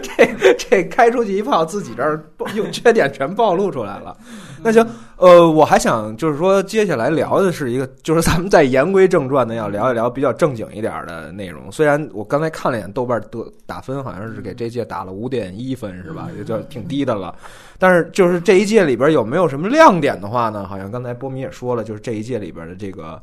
[0.01, 2.23] 这这开出去一炮，自己这儿
[2.55, 4.15] 有缺点全暴露出来了。
[4.63, 4.85] 那行，
[5.17, 11.71] 呃，我还想就是说，接下来聊的是一个，就是咱们再言归正传的，要聊一聊比较正经一点的内容。
[11.71, 16.29] 虽然我刚才看了一眼豆瓣得打分，好像是给这届打了五点一分，是吧？
[16.37, 17.35] 也就挺低的了。
[17.79, 20.67] 但是就是这一届里边有没有什么亮点的话呢？
[20.67, 23.21] 好像刚才波米也说了，就是这一届里边的这个，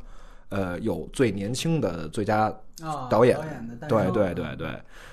[0.49, 3.37] 呃，有最年轻的最佳啊导演
[3.89, 4.69] 导演对对对对，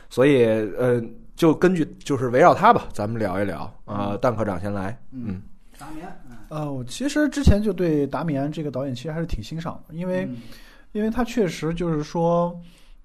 [0.10, 0.46] 所以
[0.78, 1.02] 呃，
[1.42, 5.42] 就根据就是围绕他吧，咱们聊一聊啊、蛋科长先来，嗯。
[5.76, 6.16] 达米安
[6.50, 10.38] 呃，我其实之前就对达米安这个导演其实还是挺欣赏的，因为、嗯。
[10.92, 12.56] 因为他确实就是说，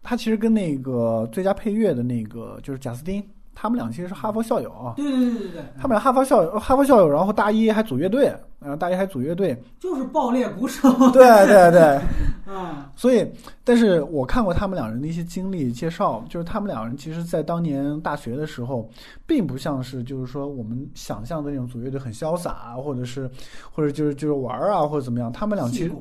[0.02, 4.92] 他其实跟那个最佳配乐的那个就是贾斯汀，他们俩其实是哈佛校友啊。
[4.98, 12.00] 对对对对对，他们俩哈佛校友，哈佛校友，然后大一还组乐队，然后大家还组乐队，就是爆裂鼓手， 对对对，
[12.48, 13.26] 嗯所以，
[13.62, 18.88] 但是我看过他们两人的一些经历介绍，就是他们两人其实，在当年大学的时候，
[19.26, 23.30] 并不像是就是说我们想象的那种组乐队很潇洒啊，或者是
[23.70, 25.30] 或者就是就是玩啊，或者怎么样。
[25.30, 25.92] 他们俩其实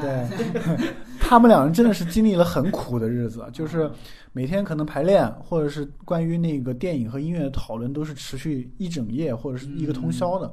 [0.00, 0.28] 对哎
[1.20, 3.90] 他们两人真的是经历了很苦的日子，就是
[4.32, 10.50] 每天可能排练，或者是关于那个电影和音乐的讨论，都是持续一整夜或者是一个通宵的。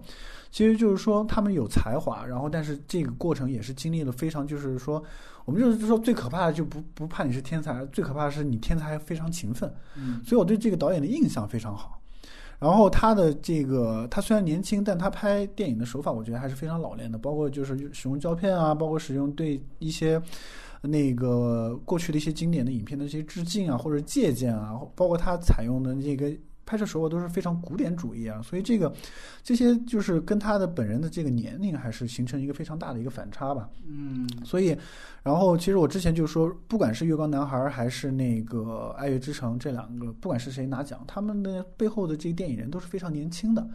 [0.53, 5.03] 其实就是说他们有才华，然后但是这个过程也是经历了非常，就是说
[5.45, 9.73] 我们就是说最可怕的就不不怕你是天才，最可怕的是你天才还非常勤奋。
[9.97, 11.99] 嗯所以我对这个导演的印象非常好。
[12.59, 20.21] 然后他的这个，他虽然年轻，但他拍电影的手法，我觉得还是非常老练的，包括就是使用胶片啊，包括使用对一些
[20.83, 26.31] 那个过去的一些经典的影片的一些致敬啊，或者借鉴啊，包括他采用的这个
[26.65, 28.93] 拍摄手法都是非常古典主义啊，所以这个
[29.43, 33.69] 这些就是跟他的本人的这个年龄还是形成一个非常大的一个反差吧。
[33.85, 34.77] 嗯所以，
[35.23, 38.59] 然后其实我之前就说，不管是《月光男孩》还是那个
[38.91, 43.67] 《爱乐之城》这两个，不管是谁拿奖，他们的背后的这个电影人都是非常年轻的。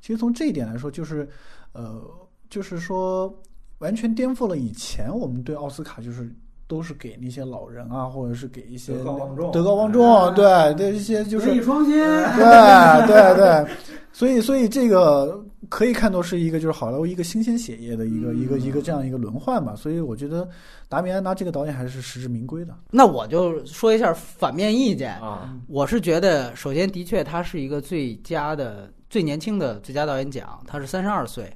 [0.00, 1.28] 其实从这一点来说，就是
[1.72, 2.02] 呃，
[2.48, 3.32] 就是说
[3.78, 6.34] 完全颠覆了以前我们对奥斯卡就是。
[6.66, 9.52] 都是给那些老人啊，或者是给一些德高望重。
[9.52, 13.74] 德高望重，对对一些就是德艺双馨，对对对，
[14.12, 18.38] 所以所以这个可以看作是一个就是好莱坞一个新鲜血液的一个、嗯。
[18.38, 19.74] 一个一个这样一个轮换吧。
[19.76, 20.48] 所以我觉得
[20.88, 22.74] 达米安达这个导演还是实至名归的。
[22.90, 25.14] 那我就说一下反面意见。
[25.20, 31.52] 啊，我是觉得，首先的确他是一个最佳的、最年轻的最佳导演奖，他是三十二岁，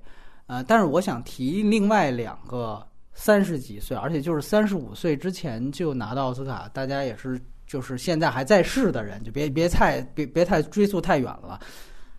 [0.46, 2.80] 呃，但是我想提另外两个
[3.20, 11.60] 三十几岁，而且就是三十五岁之前就拿到奥斯卡，大家也是就是现在还在世的人，就别别太别别太追溯太远了。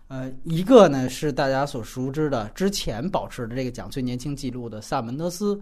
[0.06, 5.60] 呃，一个呢是大家所熟知的，之前保持的这个奖最年轻记录的萨门德斯，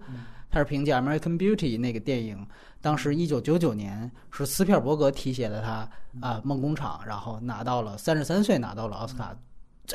[0.50, 2.46] 他是凭借《American Beauty》那个电影，
[2.82, 5.88] 当时一九九九年是斯皮尔伯格提携的他
[6.20, 9.34] 啊、梦工厂，然后拿到了三十三岁拿到了奥斯卡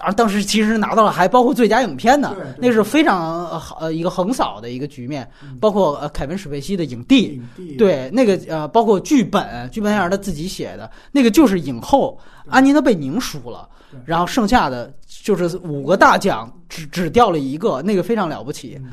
[0.02, 5.30] 啊，当时其实拿到了还包括最佳影片呢那是非常呃好呃一个横扫的一个局面，
[5.60, 7.42] 包括呃凯文史贝西的影帝，
[7.78, 12.20] 对，那个呃，包括剧本，剧本也是他自己写的，那个就是影后
[12.50, 13.68] 安妮的贝宁输了，
[14.06, 18.78] 然后剩下的就是五个大奖，只只掉了一个，那个非常了不起。
[18.84, 18.92] 嗯。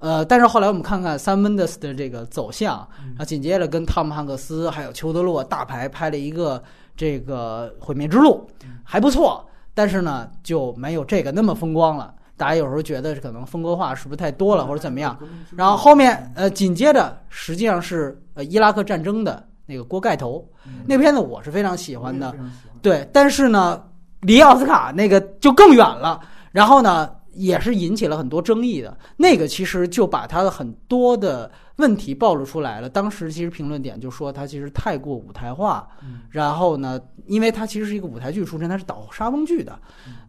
[0.00, 6.62] 呃，但是后来我们看看三门的的这个走向，嗯然后紧接着跟汤姆汉克斯还有裘德洛大牌拍了一个
[6.94, 9.42] 这个《毁灭之路》，嗯还不错，
[9.74, 12.14] 但是呢就没有这个那么风光了。
[12.36, 15.16] 大家有时候觉得可能风格化是不是太多了，或者怎么样？
[15.56, 20.44] 然后后面呃，紧接着实际上是呃伊拉克战争的那个锅盖头，
[20.84, 22.34] 那片子我是非常喜欢的，
[22.82, 23.80] 对，但是呢，
[24.22, 26.20] 离奥斯卡那个就更远了。
[26.50, 28.96] 然后呢，也是引起了很多争议的。
[29.16, 32.88] 那个其实就把他的很多的问题暴露出来了。
[32.88, 35.88] 当时其实评论点就说他其实太过舞台化，
[36.30, 39.78] 然后呢，因为他其实是一个舞台剧出身，他是导沙翁剧的，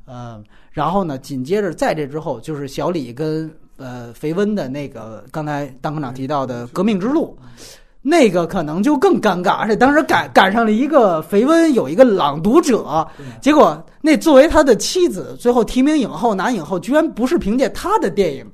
[0.05, 7.37] 呃，然后呢，紧接着在这之后就是小李跟呃肥温的那个刚才当科长提到的《革命之路》。
[8.07, 13.03] 那个可能就更尴尬，而且当时赶赶上了一个肥温有一个朗读者，
[13.41, 18.45] 结果那作为他的妻子，最后提名影后拿影后，居然不是凭借他的电影。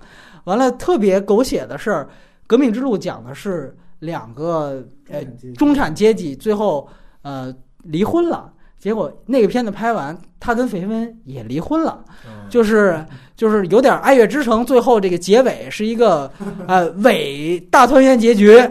[0.46, 2.04] 完了，特别狗血的事儿，
[2.52, 5.24] 《革命之路》讲的是两个呃
[5.56, 6.36] 中产阶级。
[6.36, 6.86] 最后
[7.22, 12.04] 呃离婚了，结果那个片子拍完，他跟肥温也离婚了，
[12.50, 13.06] 就是
[13.38, 16.30] 就是有点《爱乐之城》最后这个结尾是一个
[16.68, 18.62] 呃伪大团圆结局。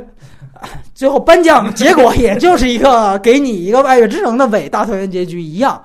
[0.95, 5.83] 最后颁奖结果也就是一个给你一个《爱乐之城》的伟大团圆结局一样，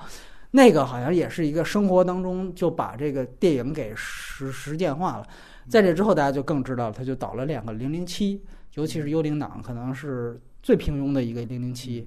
[0.50, 5.22] 那个好像也是一个生活当中就把这个电影给实实践化了。
[5.68, 8.38] 在这之后，大家就更知道了，他就导了两个《零零七》，
[8.74, 12.02] 尤其是《幽灵党》，可能是最平庸的一个《零零七》。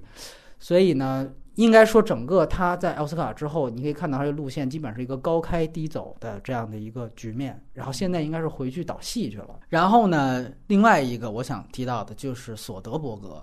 [0.58, 7.58] 所以呢，应该说整个他在奥斯卡之后，你可以看到他的路线基本是一个高开低走的这样的一个局面。
[7.72, 9.58] 然后现在应该是回去导戏去了。
[9.68, 13.42] 然后呢，另外一个我想提到的就是索德伯格。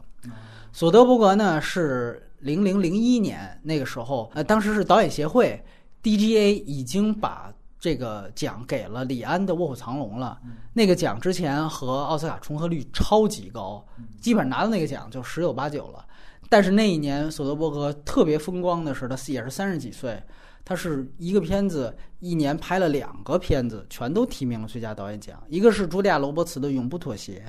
[0.71, 5.59] 索德伯格呢是零零零一年那个时候，呃，当时是导演协会
[6.03, 10.39] DGA 已经把这个奖给了李安的《卧虎藏龙》了。
[10.73, 13.85] 那个奖之前和奥斯卡重合率超级高，
[14.19, 16.05] 基本上拿到那个奖就十有八九了。
[16.49, 20.17] 但是那一年，索德伯格特别风光的是，他也是三十几岁，
[20.63, 27.43] 他是一个片子一年拍了两个片子，全都提名了最佳导演奖，一个是茱莉亚·罗伯茨的《永不妥协》，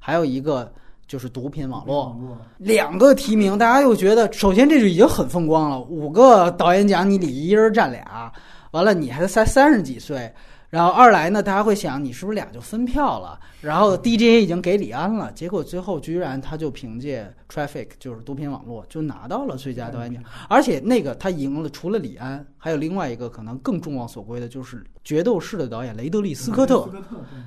[0.00, 0.72] 还有一个
[1.06, 2.16] 就是《毒品网络》，
[2.58, 8.32] 两个提名，大家又觉得，首先这就已经很风光了，五个导演奖你李一人占俩，
[8.72, 10.30] 完了你还才三十几岁。
[10.68, 13.38] 然后二来呢，大家会想你是不是俩就分票了？
[13.60, 26.88] 然后 DJ 已经给李安了，结果最后居然他就凭借 Traffic 就是毒品网络就拿到了最佳导演奖，而且那个他赢了，除了李安，还有另外一个可能更众望所归的就是决斗士的导演雷德利·斯科特，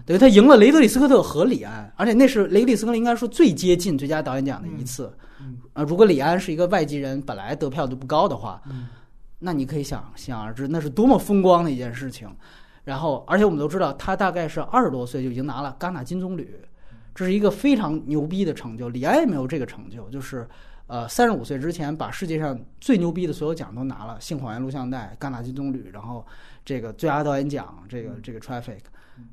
[0.05, 0.19] 对。
[0.19, 5.11] 他赢了雷德利·斯科特和李安，而且那是雷德利·斯科特应该说最接近最佳导演奖的一次。
[5.73, 8.61] 啊，如果李安是一个外籍人，本来得票就不高的话，
[9.39, 12.29] 那你可以想想而知，那是多么风光的一件事情。
[12.83, 16.47] 然后，而且我们都知道，他大概是二十多岁就已经拿了戛纳金棕榈，
[17.15, 18.89] 这是一个非常牛逼的成就。
[18.89, 20.47] 李安也没有这个成就，就是
[20.87, 26.23] 呃，三十五岁之前把世界上最牛逼的所有奖都拿了，《性谎言录像带》、戛纳金棕榈，然后
[26.63, 28.81] 这个最佳导演奖，这个这个 Traffic。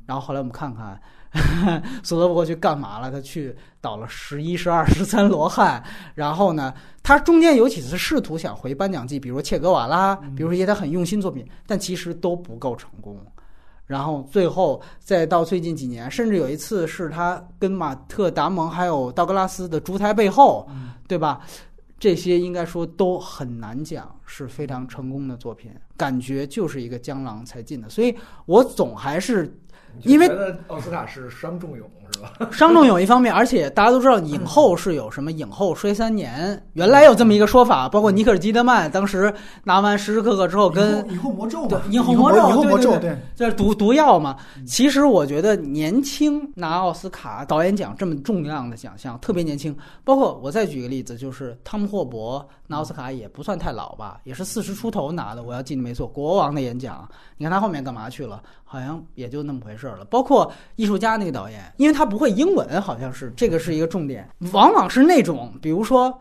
[0.07, 0.99] 然后后来我们看看
[2.03, 3.11] 索德伯格去干嘛了？
[3.11, 5.83] 他去倒了十一、十二、十三罗汉。
[6.15, 6.73] 然后呢，
[7.03, 13.19] 他中间有几次试图想回颁奖季，比如切格瓦拉，比如说一些他很用心作品，但其实都不够成功。
[13.87, 20.67] 然后最后再到最近几年，甚至有一次是他跟马特·达蒙还有道格拉斯的《烛台背后》，
[21.07, 21.41] 对吧？
[21.99, 27.89] 这些应该说都很难讲是非常成功的作品，感觉就是一个江郎才尽的。
[27.89, 28.13] 所以
[28.47, 29.57] 我总还是
[30.01, 31.91] 因为觉得奥斯卡是伤仲永
[32.51, 39.33] 伤 仲永一方面，而且大家都知道影后是有什么影后衰三年，原来有这么一个说法，包括尼克尔基德曼当时
[39.65, 44.37] 拿完时时刻刻之后跟影后魔咒对嘛，影后魔咒以后魔咒对对对，这是毒毒药嘛？
[44.67, 49.77] 其实我觉得年轻拿奥斯卡导演奖这么重量的奖项，特别年轻。
[50.05, 55.43] 包括我再举个例子，就是汤姆霍伯拿奥斯卡也不算太老吧，也是四十出头拿的。
[55.43, 57.09] 我要记得没错，国王的演讲。
[57.37, 58.41] 你看他后面干嘛去了？
[58.65, 60.05] 好像也就那么回事儿了。
[60.07, 64.29] 包括艺术家那个导演，因为他不会英文，好像是这个是一个重点。
[64.53, 66.13] 往往是那种，比如说。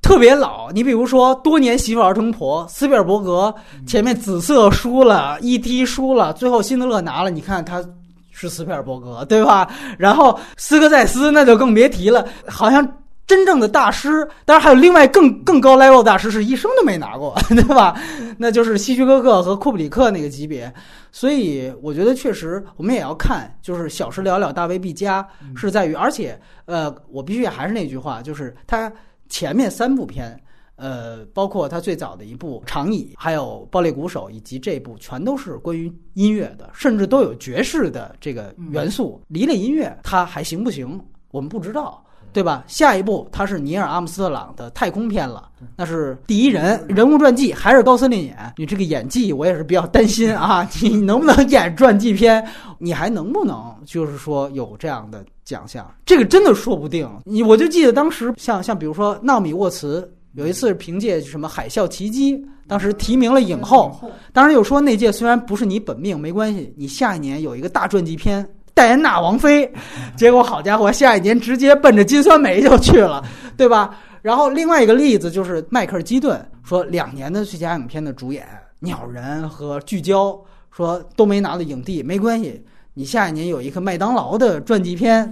[0.00, 3.52] 特别老，你比如说多年媳妇儿成婆，斯皮尔伯格
[3.84, 7.84] 前面紫色输了一踢输了，最后辛德勒拿了，你看他
[8.30, 9.68] 是斯皮尔伯格，对吧？
[9.98, 12.86] 然后斯科塞斯那就更别提了，好像
[13.28, 17.94] 真正的大师，当然还有另外更更高 level 大师是一生都没拿过， 对吧？
[18.36, 20.72] 那就是希区柯克和库布里克那个级别。
[21.12, 25.24] 所以我觉得确实我们也要看，就是小时了了，大未必佳，
[25.54, 28.92] 是在于，而且呃，我必须还是那句话，就是他
[29.28, 30.36] 前面三部片。
[30.80, 39.20] 呃，包括他最早的一部《长椅》，还有《暴力鼓手》，以及这部，全都是关于音乐的，甚至都有爵士的这个元素。
[39.26, 41.04] 离了音乐，它还行不行？
[41.32, 42.00] 我们不知道，
[42.32, 42.64] 对吧？
[42.66, 48.36] 下一部，他是尼尔·阿姆斯特朗的太空片了，那是第一人人物传记，还是高司令演？
[48.56, 50.68] 你这个演技，我也是比较担心啊！
[50.82, 52.46] 你能不能演传记片？
[52.78, 55.88] 你还能不能就是说有这样的奖项？
[56.06, 57.08] 这个真的说不定。
[57.24, 60.08] 你我就记得当时，像像比如说纳米沃茨。
[60.34, 62.36] 有一次凭借什么《海啸奇迹》，
[62.68, 63.98] 当时提名了影后。
[64.32, 68.46] 当然又说那届虽然不是你本命，没关系，你下一年有一个大传记片，
[68.78, 69.68] 戴安娜王妃。
[70.16, 73.24] 结果好家伙，下一年直接奔着金酸梅就去了，
[73.56, 73.98] 对吧？
[74.22, 78.44] 然后另外一个例子就是迈克尔基顿说两年的最佳影片的主演
[78.78, 80.30] 《鸟人》和《聚焦》，
[80.70, 82.64] 说都没拿到影帝，没关系，
[82.94, 85.28] 你下一年有一个麦当劳的传记片。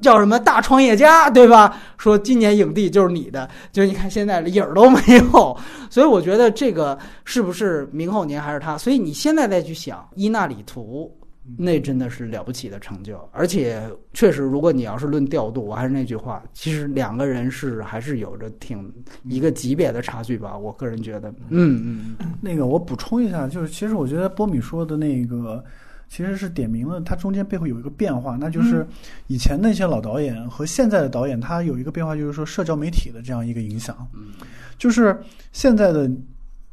[0.00, 1.76] 叫什么大创业家，对吧？
[1.96, 5.00] 说今年影帝就是你的，就你看现在影儿都没
[5.32, 5.56] 有，
[5.88, 8.76] 所以我觉得这个是不是明后年还是他？
[8.76, 11.08] 所以你现在再去想伊纳里图，
[11.56, 13.82] 那真的是了不起的成就，而且
[14.12, 18.92] 确实，如果你要是论调度，我还是那句话，其实两个人是还是有着挺
[19.24, 20.56] 一个级别的差距吧。
[20.56, 25.64] 我个人觉得，嗯嗯， 那个我补充一下，就是其实我觉得波米说的那个。
[26.08, 28.86] 其实是点明了它中间背后有一个变化，那就是
[29.28, 33.96] 以前那些老导演和现在的导演，他有一个变化，就是说社交媒体的这样一个影响。
[34.76, 35.18] 就是
[35.52, 36.10] 现在的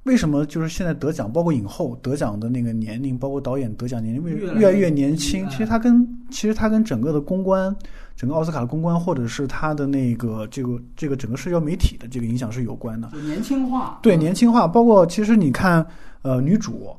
[0.09, 5.47] 为什么就是现在得奖，包括影后得奖的那个年龄，包括导演得奖年龄越越来越年轻。
[5.49, 7.73] 其实它跟其实它跟整个的公关，
[8.15, 13.07] 整个奥斯卡的公关，或者是它的那个这个这个整个社交媒体的这个影响是有关的。
[13.23, 15.85] 年轻化，对年轻化，包括其实你看，
[16.23, 16.89] 呃，女主，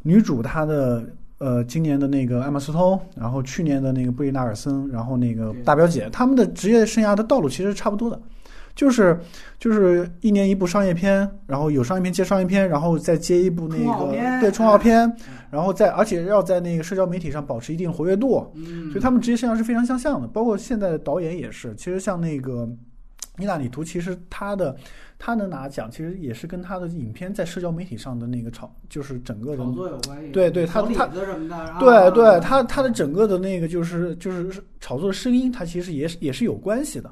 [0.00, 1.04] 女主她的。
[1.38, 8.18] 呃，今年的那个艾玛斯通，然后去年的那个布丽娜尔森，然后那个大表姐，他们的职业生涯的道路其实差不多的，
[8.76, 9.18] 就是
[9.58, 15.12] 就是一年一部商业片，然后有商业片接商业片，然后再接一部那个对冲号片，
[15.50, 18.48] 然后再而且要在那个社交媒体上保持一定活跃度，
[18.92, 20.28] 所以他们职业生涯是非常相像的。
[20.28, 22.68] 包括现在的导演也是，其实像那个
[23.38, 24.76] 伊纳里图，其实他的。
[25.18, 30.30] 他能拿奖，其实也是跟他的影片在社交媒体上的那个炒，就是整个的炒作有关系。
[30.30, 31.06] 对对，他他
[31.80, 37.10] 对对，他他的整个的那个就是就是炒作的声音，他其实也是也是有关系的。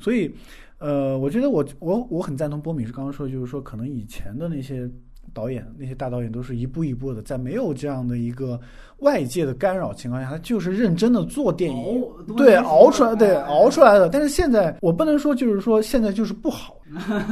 [0.00, 0.34] 所以，
[0.82, 4.90] 呃，我觉得我我我很赞同波米是刚刚说的，就是说可能以前的那些。
[5.34, 8.60] 导演那些大导演都是一步一步的，在没有这样的一个
[8.98, 12.04] 外界的干扰情况下，他就是认真的做电影，
[12.36, 14.10] 对熬出来，对熬出来的。
[14.10, 16.76] 但是现在我不能说就是说现在就是不好，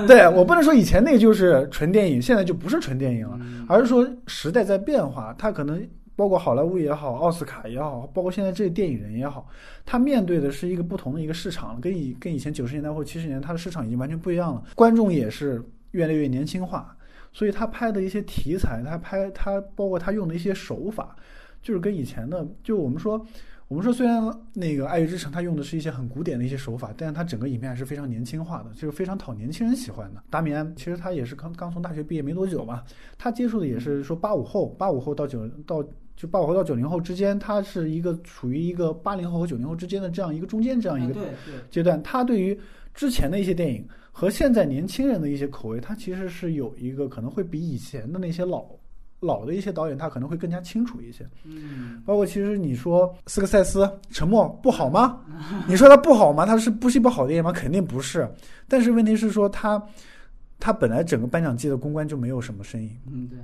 [0.07, 3.39] 对我不能说以前那个就是纯电影，现在就不是纯电影了，
[3.69, 5.87] 而是说时代在变化，他可能
[6.21, 9.49] 包括好莱坞也好，奥斯卡也好，包括现在这些电影人也好，
[9.87, 16.95] 他面对的是一个不同的一个市场，跟以跟以前九十年代或七十年代他的市场已经完全不一样了，观众也是越来越年轻化。
[17.33, 21.17] 所以他拍的一些题材，他拍他包括他用的一些手法，
[21.63, 23.25] 就是跟以前的，就我们说，
[23.69, 30.23] 我们说虽然那个《爱乐之城》他用的是一些很古典的一些手法，但是他整个影片还是非常年轻化的，就是非常讨年轻人喜欢的。
[30.29, 32.83] 达米安其实他也是刚刚从大学毕业没多久嘛，
[33.17, 35.83] 他接触的也是说八五后，八五后到九到
[36.21, 41.15] 就八五后到九零后之间，他是一个处于一个八零后和九零后之间的这样一个中间这样一个
[41.71, 42.03] 阶段。
[42.03, 42.59] 他对于
[42.93, 43.89] 之前的一些电影。
[44.13, 48.67] 和现在年轻人的一些口味，他其实是有一个可能会比以前的那些老
[49.21, 51.25] 老的一些导演，他可能会更加清楚一些。
[51.45, 55.21] 嗯，包括其实你说斯科塞斯《沉默》不好吗？
[55.67, 56.45] 你说他不好吗？
[56.45, 57.53] 他是不是一部好电影吗？
[57.53, 58.29] 肯定不是。
[58.69, 59.83] 但是问题是说他。
[60.61, 63.39] 他本来整个颁奖季的公关就没有什么声音，嗯，对，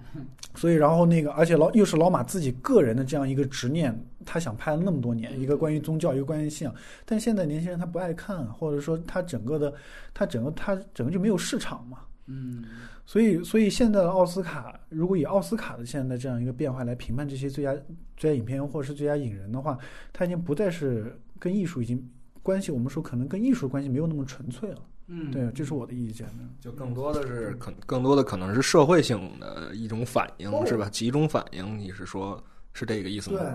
[0.55, 6.75] 所以然后那个，而且老又是老马自己个人的这样一个执念，他想拍了那么多年，一个关于宗教，一个关于信仰，
[7.07, 9.73] 但现在年轻人他不爱看，或者说他整个的，
[10.13, 12.63] 他整个他整个就没有市场嘛，嗯，
[13.07, 17.75] 所以所以现在的奥斯卡，如果以奥斯卡的现在这样一个变化来评判这些最佳
[18.15, 19.79] 最佳影片或者是最佳影人的话，
[20.13, 22.07] 他已经不再是跟艺术已经
[22.43, 24.83] 关系，我们说可能跟艺术关系没有那么纯粹了。
[25.09, 26.27] 嗯，对，这是我的意见。
[26.61, 30.89] 就更多的是可，更多的可能是社会性的一种反应，是吧？
[30.91, 32.43] 集中反应，你是说，
[32.73, 33.39] 是这个意思吗？
[33.41, 33.49] 对，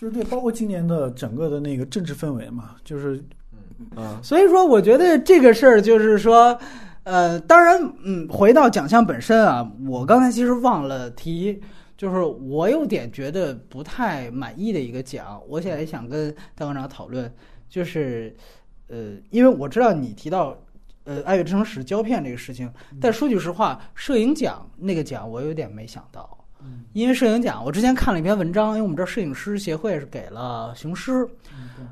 [0.00, 3.22] 就是对，包括今年的整个的那个政治氛围嘛，就是，
[3.96, 6.58] 嗯，所以说，我觉得这个事儿就是说，
[7.02, 11.60] 呃，当然，嗯，回到奖项本身啊，我刚才其实忘了提，
[11.98, 17.30] 就是我有点觉得不太满意的一个奖，我现在想跟戴馆长讨论，
[17.68, 18.34] 就是。
[18.86, 20.54] 呃，因为我知道你提到
[21.04, 26.38] 呃《爱乐之城》使胶片这个事情，但说句实话，摄影奖那个奖我有点没想到。
[26.94, 31.28] 因为摄影奖，我之前看了一篇文章，因为我们这儿摄影师协会是给了雄狮，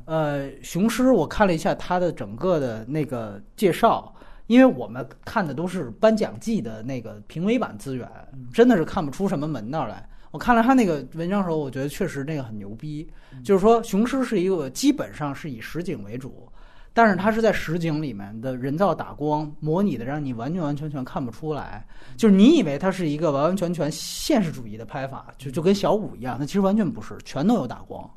[0.06, 4.14] 呃，雄狮我看了一下他的整个的那个介绍，
[4.46, 8.08] 因为我们看的都是颁奖季的那个评委版资源，
[8.50, 10.08] 真的是看不出什么门道来。
[10.30, 13.06] 我看了他那个文章的时候，我觉得确实那个很牛逼，
[13.44, 16.50] 就是说雄狮是一个基本上是以实景为主，
[16.95, 21.86] 但是它是在实景里面的人造打光模拟的，让你完全完全全看不出来。
[22.16, 28.09] 就是你以为它是一个完完全全现实主义的拍法，就就跟小五一样，那其实完全不是，全都有打光。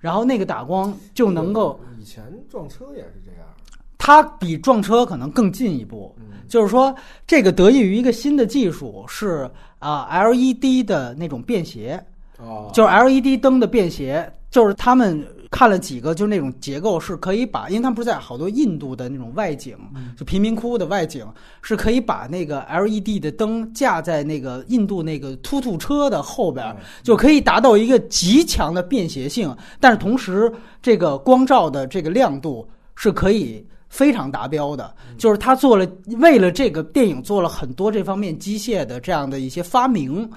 [0.00, 3.48] 然后那个打光就能够，以前撞车也是这样，
[3.96, 6.14] 它比撞车可能更进一步，
[6.46, 6.94] 就是说
[7.26, 11.98] 这个得益于一个新的技术是啊 LED 的那种便携，
[12.38, 19.78] 哦，就是 LED 灯的便携，就是他们看了几个，就是那种结构是可以把，因为他们不是在好多印度的那种外景，
[20.16, 21.24] 就贫民窟的外景，
[21.62, 30.52] 是可以把那个 LED 的灯架在那个印度那个突突车的后边，就可以达到一个极强的便携性，但是同时
[30.82, 33.64] 这个光照的这个亮度是可以。
[33.90, 35.86] 非常达标的，就是他做了
[36.18, 40.28] 为了这个电影做了很多这方面机械的这样的一些发明，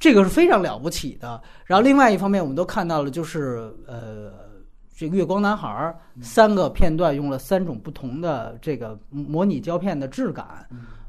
[0.00, 1.40] 这个是非常了不起的。
[1.64, 4.32] 然后另外一方面，我们都看到了，就是呃，
[5.00, 10.44] 这个月光男孩儿三个片段用了三种不同的这个模拟胶片的质感，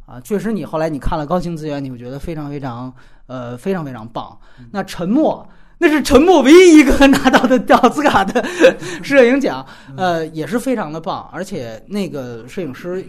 [0.06, 2.94] 啊，确实你后来你看了高清资源，你会觉得非常非常
[3.28, 4.40] 呃非常非常棒。
[4.72, 5.46] 那沉默。
[5.78, 8.42] 那是沉默唯一一个 拿到的奥斯卡的
[9.04, 9.66] 摄影奖，
[9.98, 13.04] 呃，也是非常的棒，而且那个摄影师，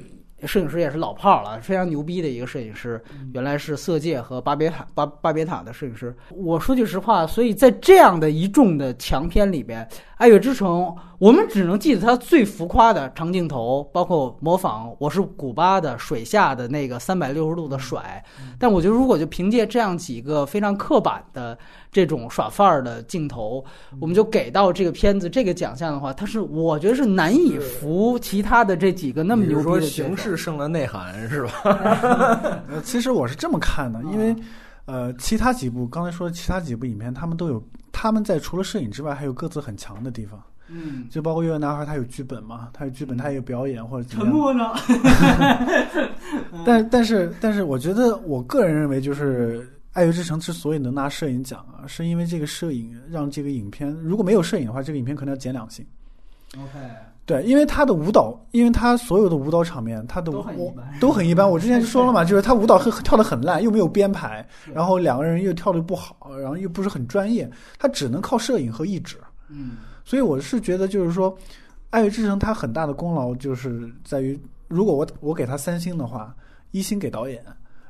[0.47, 2.99] 摄影师也是老炮了，非常牛逼的一个摄影师，
[3.35, 6.17] 原来是《色戒》和《巴别塔》巴巴别塔的摄影师。
[6.31, 9.85] 我说句实话，所以在这样的一众的强片里边，
[10.23, 10.83] 《爱乐之城》，
[11.19, 18.25] 我们只能记得它最浮夸的长镜头，包括模仿我是古巴的水下的那个三百六十度的甩。
[18.57, 21.59] 但我觉得，如果就凭借这样几个非常刻板的。
[21.95, 23.63] 这种耍范儿的镜头，
[24.01, 31.53] 我们就给到这个片子这个奖项的话，它是我觉得是难以服其他的这几个那么牛逼的形式胜了内涵是吧？
[32.71, 34.35] 呃，其实我是这么看的，因为
[34.85, 40.43] 呃，其他几部刚才说的其他几部影片，他们都有他们在除了摄影之外，还有各自很强的地方。
[40.69, 44.73] 嗯，就包括《月亮男孩》，他有剧本嘛，他有剧本，他有表演或者沉默呢。
[46.65, 49.69] 但但是但是，我觉得我个人认为就是。
[49.95, 55.85] 《爱乐之城》之所以能拿摄影奖啊，是因为这个摄影让这个影片如果没有摄影的话，这个影片可能要减两星。
[56.57, 56.79] OK，
[57.25, 61.49] 对，因为他的舞蹈，因为他所有的舞蹈场面，他的都很一般，都很一般。
[61.49, 67.49] 我之前就说了嘛， 就是他舞蹈很跳的很烂，又没有编排，然后两个人又跳的不好，然后又不是很专业，
[67.79, 69.17] 他只能靠摄影和意志。
[69.49, 71.33] 嗯，所以我是觉得，就是说，
[71.91, 76.35] 《爱乐之城》它很大的功劳就是在于，如果我我给他三星的话，
[76.73, 77.45] 一星给导演。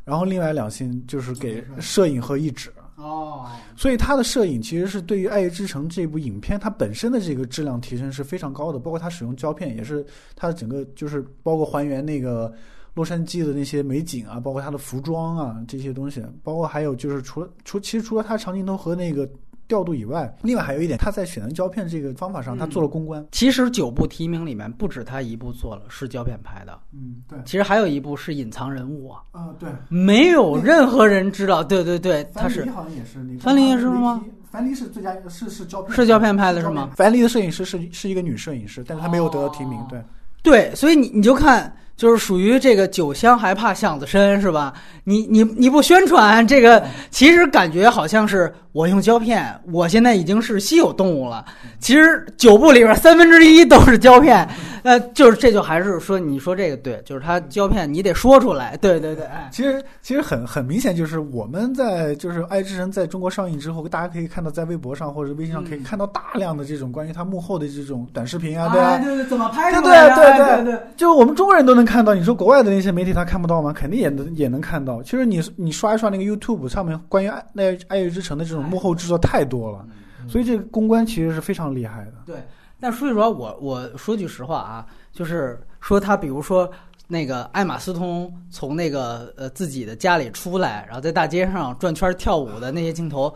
[0.04, 2.72] 然后另外两星就是给摄影和译制
[3.02, 12.52] 哦，所以他的摄影其实是对于《爱乐之城》这部影片它本身的这个质量提升是非常高的，包括他使用胶片也是他的整个就是包括还原那个
[12.94, 19.28] 洛杉矶的那些美景啊，包括他的服装啊这些东西，包括还有就是除了除其实除了他长镜头和那个。
[19.72, 23.26] 调度以外，另外还有一点，他在选择胶片这个方法上，他做了公关。
[23.32, 26.78] 其实九部提名里面，不止他一部做了是胶片拍的。
[26.92, 27.38] 嗯，对。
[27.46, 29.22] 其实还有一部是隐藏人物啊。
[29.30, 29.70] 啊，对。
[29.88, 31.64] 没有任何人知道。
[31.64, 32.66] 对对对，他是。
[32.66, 34.22] 樊好像也是也是吗？
[34.50, 35.96] 樊梨是最佳，是是胶片。
[35.96, 36.90] 是胶片拍的是吗？
[36.94, 39.82] 樊梨的摄影师是是一个女摄影师，但是她没有得到提名。
[39.88, 40.02] 对。
[40.42, 41.72] 对，所以你你就看。
[41.94, 44.72] 就是属于这个酒香还怕巷子深是吧？
[45.04, 51.44] 你你你不宣传这个，其实感觉好像是我用胶片，我现在已经是稀有动物了。
[51.78, 54.48] 其实九部里边三分之一都是胶片，
[54.82, 59.26] 呃，就是这就还是说你说这个对，就是它胶片你得说出来，对对对。
[59.50, 69.82] 其实其实很很明显，就是我们在就是《爱之城》在中国上映之后，大家可以看到在微博上或者微信上可以看到大量的这种关于他幕后的这种短视频啊，对啊，对对，怎么拍的？
[69.82, 71.82] 对对对对，就我们中国人都能。
[71.92, 73.70] 看到你说国外的那些媒体他看不到吗？
[73.70, 75.02] 肯定也能也能看到。
[75.02, 79.84] 其实你你刷一刷那个 YouTube 上面关于爱那爱乐之城的这种幕后制作太多了，
[80.26, 82.12] 所以这个公关其实是非常厉害的。
[82.24, 82.36] 对，
[82.82, 86.68] 但说句实话，我我说句实话啊，就是说他比如说
[87.06, 93.32] 那个艾玛斯通从那个呃自己的家里出来，然后在大街上转圈跳舞的那些镜头。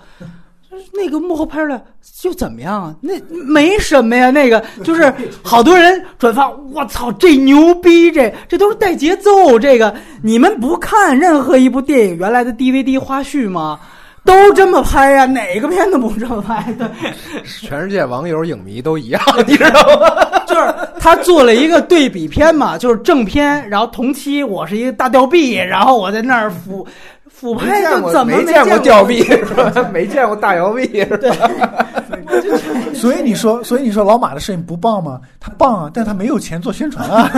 [0.93, 1.83] 那个幕后拍出来
[2.21, 2.95] 就怎么样？
[3.01, 5.11] 那没什么呀，那个就是
[5.43, 9.59] 好多人转发，我操，这牛逼，这这都是带节奏。
[9.59, 13.81] 这个你们不看任何一部电影原来的 DVD 花絮吗？
[14.27, 16.63] 都这么拍呀，哪个片子不这么拍？
[16.77, 16.87] 对，
[17.63, 20.41] 全世界网友影迷都一样， 你知道吗？
[20.47, 26.87] 就是是他做了一个对比片嘛，就是正片，然后同期我是一个大吊臂，然后我在那儿俯
[27.39, 29.71] 俯没拍，就怎么没见过过吊臂是吧？
[29.93, 31.87] 没见过大摇臂是吧？
[32.95, 35.21] 所以你说，所以你说老马的摄影不棒吗？
[35.39, 37.31] 他棒啊，但他没有钱做宣传啊。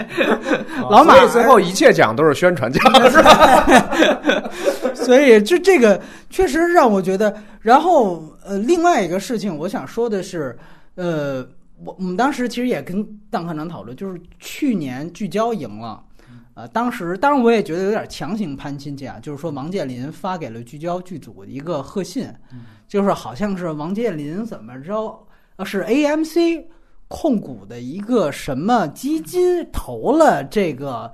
[0.90, 4.50] 老马最后一切奖都是宣传奖，是吧？
[4.94, 6.00] 所以就这个
[6.30, 10.56] 确实让我觉得，然后呃，另外一个事情我想说的是，
[10.94, 11.46] 呃，
[11.84, 16.00] 我我们当时其实也跟邓科长讨论，就是去年聚焦赢了。
[16.58, 22.28] 呃，当时当然我也觉得有点强行攀亲戚啊，就是说王健林发给了聚焦剧组一个贺信，
[22.88, 26.64] 就是好像是王健林怎么着，呃，是 AMC
[27.06, 31.12] 控股的一个什么基金投了这个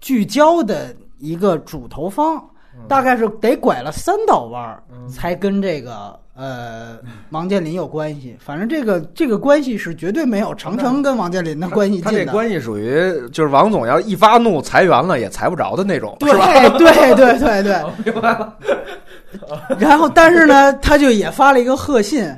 [0.00, 2.50] 聚焦的一个主投方，
[2.88, 6.98] 大概是得拐了三道弯儿才跟这个呃
[7.30, 8.36] 王健林有关系。
[8.40, 12.26] 反正这个这个关系是绝对没有长城跟王健林的关系近的他这。
[12.30, 16.46] 关系属于就是王总要一发怒裁员了也裁不着的那种，对是吧？
[16.78, 18.56] 对对对对， 明白了。
[19.78, 22.28] 然后，但是呢，他就也发了一个贺信，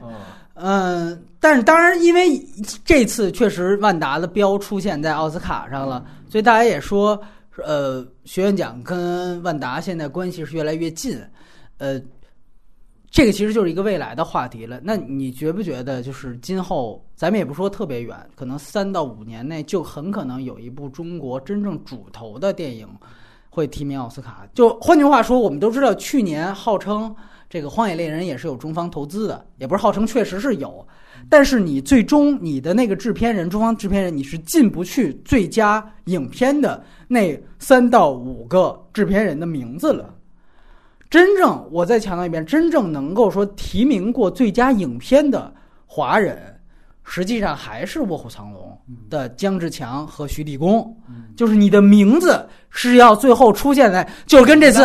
[0.56, 2.38] 嗯，但是当然，因为
[2.84, 7.18] 这次确实万达的标出现在奥斯卡上了，所以大家也说，
[7.64, 11.18] 呃，学院奖跟万达现在关系是越来越近，
[11.78, 12.00] 呃，
[13.10, 14.80] 这个其实就是一个未来的话题了。
[14.82, 22.88] 那你觉不觉得，就是今后咱们也不说特别远，可能三到五年内就很可能有一部中国真正主投的电影
[23.50, 24.46] 会提名奥斯卡？
[24.54, 27.14] 就换句话说，我们都知道去年号称
[27.50, 30.86] 这个《荒野猎人》也是有中方投资的，也不是号称，确实是有。
[31.28, 36.82] 但是你最终你的那个制片人，中方制片人，你是进不去最佳影片的
[37.12, 40.14] 那三到五个制片人的名字了。
[41.10, 45.52] 真正，我再强调一遍，真正能够说提名过最佳影片的
[45.86, 46.51] 华人，
[47.04, 48.78] 实际上还是《卧虎藏龙》
[49.10, 50.96] 的姜志强和徐立功。
[51.36, 54.82] 就是你的名字是要最后出现在，就是跟这次，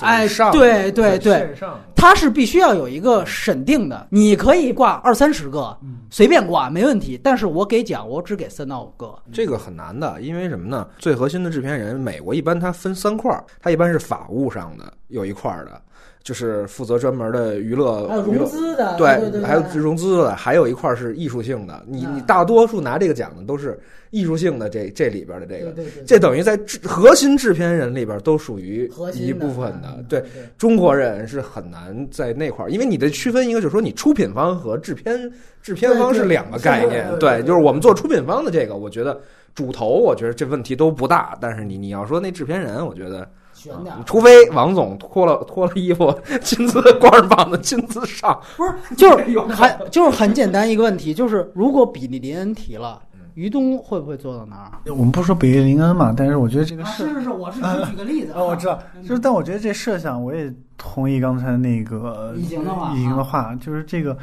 [0.00, 4.06] 哎上对对对线上它是必须要有一个审定的。
[4.10, 5.76] 你可以挂二三十个，
[6.10, 7.18] 随便挂没问题。
[7.22, 9.14] 但是我给奖，我只给三到五个。
[9.32, 10.86] 这个很难的，因为什么呢？
[10.98, 15.80] 最核心的制片人，美国一般它分三块儿，它一般是法务上的有一块儿的，
[16.26, 21.84] 就是负责专门的娱乐还有融资的，对，对对，还有融资的，还有一块是艺术性的。
[21.86, 23.78] 你嗯你大多数拿这个奖的都是
[24.10, 25.72] 艺术性的这这里边的这个，
[26.04, 30.04] 这等于在制核心制片人里边都属于一部分的嗯。
[30.08, 30.24] 对，
[30.58, 37.08] 中国人是很难在那块儿，因为你的区分一个，就是说你出品方和制片制片方是两个概念。
[37.20, 39.16] 对，就是我们做出品方的这个，我觉得
[39.54, 41.38] 主投，我觉得这问题都不大。
[41.40, 43.28] 但是你你要说那制片人，我觉得。
[43.66, 43.94] 悬点。
[44.04, 53.00] 除非王总脱了脱了衣服， 亲自光着膀子亲自上，不是，就是很就是很简单一个问题，就是如果比利林恩提了，
[53.34, 54.72] 于东会不会做到那儿？
[54.86, 64.16] 我们不说比利林恩嘛，但是我觉得这个是是是，我是举举个例子啊， 我知道，就是，但我觉得这设想我也同意刚才那个已经的话已经的话，就是这个，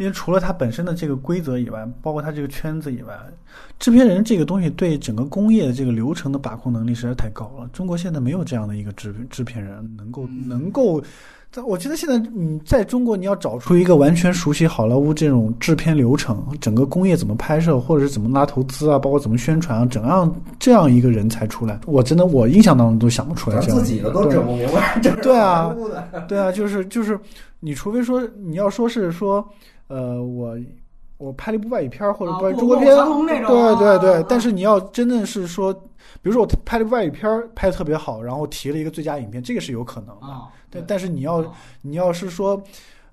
[0.00, 3.14] 因为除了它本身的这个规则以外，包括它这个圈子以外，
[3.78, 7.68] 制片人这个东西对整个工业的这个流程的把控能力实在太高了。
[7.72, 11.02] 中国现在没有这样的一个制制片人能够能够。
[11.52, 25.00] 在我觉得现在嗯在中国，你要找出一个完全熟悉好莱坞这种制片流程、整个工业怎么拍摄，或者是怎么拉投资啊，包括怎么宣传啊，怎样这样一个人才出来，我真的我印象当中都想不出来自己的都整不明白。
[25.00, 25.74] 对啊，
[26.28, 27.18] 对啊，就是就是，
[27.58, 29.44] 你除非说你要说是说，
[29.90, 30.56] 呃，我
[31.18, 32.96] 我拍了一部外语片儿或者啊拍中国片，
[33.48, 40.26] 对对啊对，但是你要真的是说，比如说我拍了外语片儿拍的特别好，然后提了一个最佳影片，这个是有可能的。
[40.26, 42.62] 啊，但但是你要啊你要是说，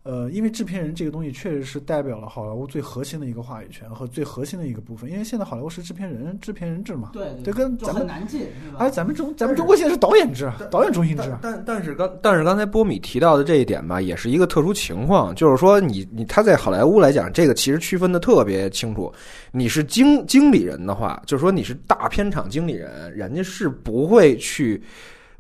[0.07, 8.77] 呃，因为制片人这个东西确实是代表了好莱坞最核心的一个话语权和最核心的一个部分，因为现在好莱坞是制片人制片人制嘛，对对，跟咱们很难进，是吧？
[8.79, 11.23] 哎，咱们中咱们中国现在是导演制，导演中心制。
[11.41, 19.11] 但但是刚但是刚才波米提到的这一点吧，也是一个特殊情况，就是说你你他在好莱坞来讲，这个其实区分的特别清楚。
[19.51, 24.81] 你是经经理人的话，就是说你是大片场经理人，人家是不会去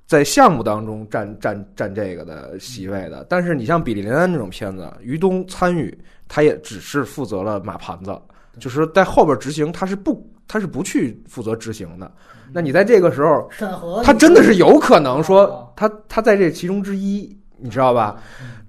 [0.07, 3.23] 在项目当中占占占这个的席位的。
[3.29, 5.95] 但是你像比利林恩这种片子，于东参与，
[6.27, 8.19] 他也只是负责了马盘子，
[8.57, 12.09] 就是在后边执行，他是不他是不去负责执行的。
[12.53, 18.15] 那你在这个时候，审核他真的是有可能哦说他他在这其中之一，你知道吧？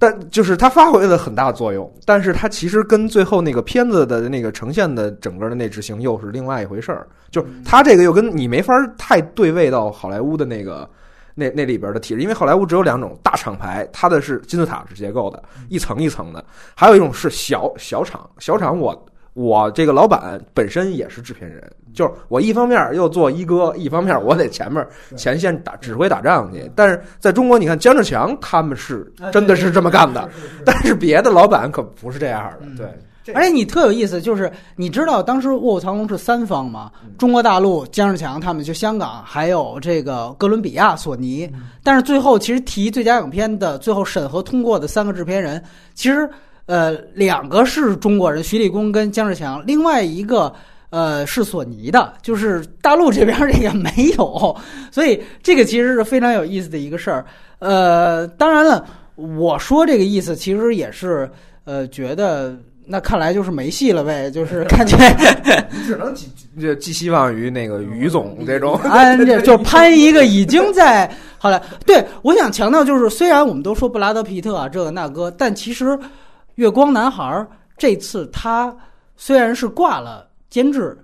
[0.00, 7.06] 但就是他发挥了很大作用，但是他其实跟最后那个片子的那个呈现的整个的那执行又是另外一回事儿。
[7.30, 10.88] 就是他这个又跟你没法太对位到好莱坞的那个
[11.38, 16.42] 那那里边的体制，因为好莱坞只有两种大厂牌，它的是金字塔式结构的，一层一层的；
[16.74, 21.62] 还有一种是小小厂，小厂我我这个老板本身也是制片人，
[21.94, 24.84] 就是我一方面又做一哥，一方面我得前面
[25.16, 26.68] 前线打指挥打仗去。
[26.74, 30.28] 但是在中国，你看姜志强他们是真的是这么干的，
[30.64, 32.66] 但是别的老板可不是这样的。
[32.76, 32.92] 对，
[33.34, 36.90] 而且你特有意思，就是你知道当时《卧虎藏龙》是三方吗？
[37.16, 41.50] 中国大陆姜志强他们就香港，还有这个哥伦比亚索尼。
[41.82, 45.62] 但是最后其实提最佳影片的最后审核通过的三个制片人，
[45.94, 46.28] 其实。
[46.70, 50.54] 呃，两个是中国人，徐立功跟姜志强，另外一个
[50.90, 54.54] 呃是索尼的，就是大陆这边这个没有，
[54.92, 57.24] 所以这个其实是非常有意思的一个事儿。
[57.58, 61.26] 呃，当然了，我说这个意思其实也是
[61.64, 62.54] 呃觉得
[62.88, 64.96] 那看来就是没戏了呗，就是 感觉
[65.84, 66.28] 只能寄
[66.80, 71.62] 寄希望于那个于总这种， 安这 就攀一个已经在好了。
[71.84, 75.98] 对，我想强调就是，虽然我们都说布拉德皮特啊这个那个，但其实。
[76.58, 78.76] 月光男孩这次他
[79.16, 80.98] 虽然是挂了监制，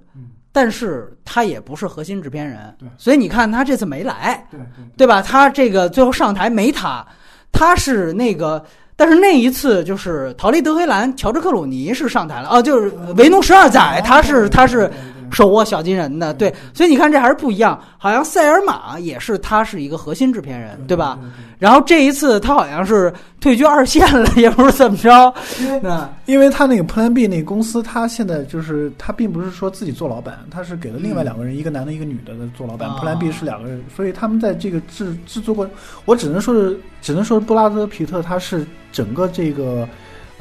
[0.50, 4.58] 但是他也不是核心制片人，所以你看他这次没来，对
[4.96, 5.22] 对吧？
[5.22, 7.06] 他这个最后上台没他，
[7.52, 8.60] 他是那个，
[8.96, 14.90] 但是那一次就是逃离德黑兰，乔治克鲁尼是上台了，哦，就是维奴十二载，他是他是。
[15.34, 17.78] 手握小金人的，对，所以你看这还是不一样。
[17.98, 21.18] 好像塞尔玛也是，他是一个核心制片人，对吧？
[21.58, 25.34] 然后这一次他好像是退居二线了，也不是怎么着。
[25.82, 32.88] 那因为他那个 Plan B 那个公司，他现在就是他并不是说自己做老板，他是给了另外两个人，一个男的，一个女的的做老板。
[32.90, 35.68] Plan B 是两个人，所以他们在这个制制作过，
[36.04, 39.88] 我只能说是，只能说布拉德皮特他是整个这个，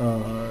[0.04, 0.43] 呃。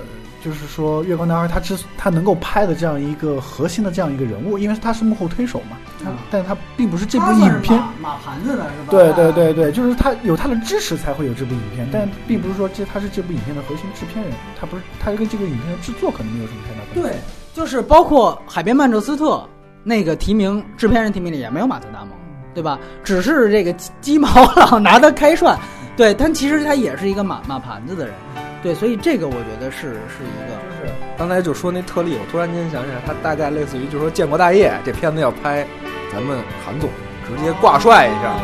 [0.44, 8.90] 就是说，月光男孩他之他能够拍的这样一个核心的这样一个人物，因为他是幕后推手嘛，他，但他并不是这部影片马盘子的是吧？
[8.90, 17.00] 对对对对，就是他有他的支持才会有这部影片，但并不是说这他是这部影片的核心制片人，他不是他跟这个影片的制作可能没有什么太大关系。
[17.00, 17.20] 对，
[17.54, 19.36] 就是包括《海边曼彻斯特》
[19.84, 22.08] 那个提名制片人提名里也没有马特·达蒙，
[22.52, 22.80] 对吧？
[23.04, 25.56] 只是这个鸡毛老 拿他开涮，
[25.96, 28.14] 对，但其实他也是一个马马盘子的人。
[28.62, 35.66] 对，所以这个我觉得是是一个，就是刚才就说那特例，我突然间想起来，他大概类似于就是说建国大业这片子要拍，
[36.12, 36.88] 咱们韩总
[37.26, 38.36] 直接挂帅一下，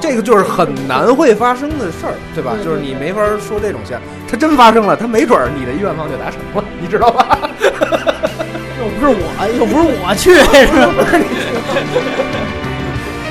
[0.00, 2.56] 这个就是很难会发生的事儿，对吧？
[2.64, 7.36] 就是你没法说这种线，他真发生了，他没准儿你的愿望就达成了， 你知道吧？
[8.80, 11.04] 又不是我，又不是我去，是吧？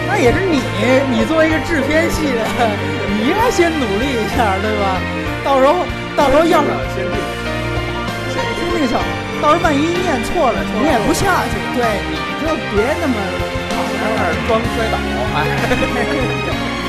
[0.08, 0.62] 那也是你，
[1.10, 2.46] 你作为一个制片系的，
[3.10, 5.02] 你应该先努力一下，对吧？
[5.43, 5.74] 到时候。
[6.16, 7.16] 到时候要是先定，
[8.32, 8.39] 先
[8.72, 8.95] 定小，
[9.41, 11.59] 到时候万一念错了，你也不下去。
[11.76, 13.13] 对，你就别那么
[13.76, 14.95] 老在那儿装摔倒，
[15.36, 15.38] 哎，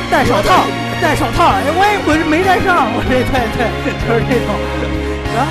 [0.08, 0.62] 戴手套，
[1.02, 3.66] 戴手套，哎，我也我没戴上，我这对对，
[4.06, 4.54] 就是这种。
[5.34, 5.50] 然后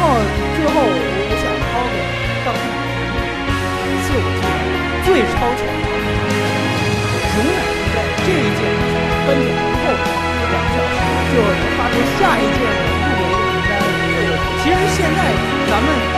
[0.56, 2.00] 最后我想抛给
[2.48, 2.56] 到
[4.08, 4.48] 四五季
[5.04, 5.92] 最超前的，
[7.36, 7.60] 永远
[7.92, 8.64] 在这一届
[9.28, 9.92] 颁奖之后
[10.48, 10.96] 两个小时
[11.28, 12.85] 就能发出下一届的。
[15.76, 16.15] 咱们。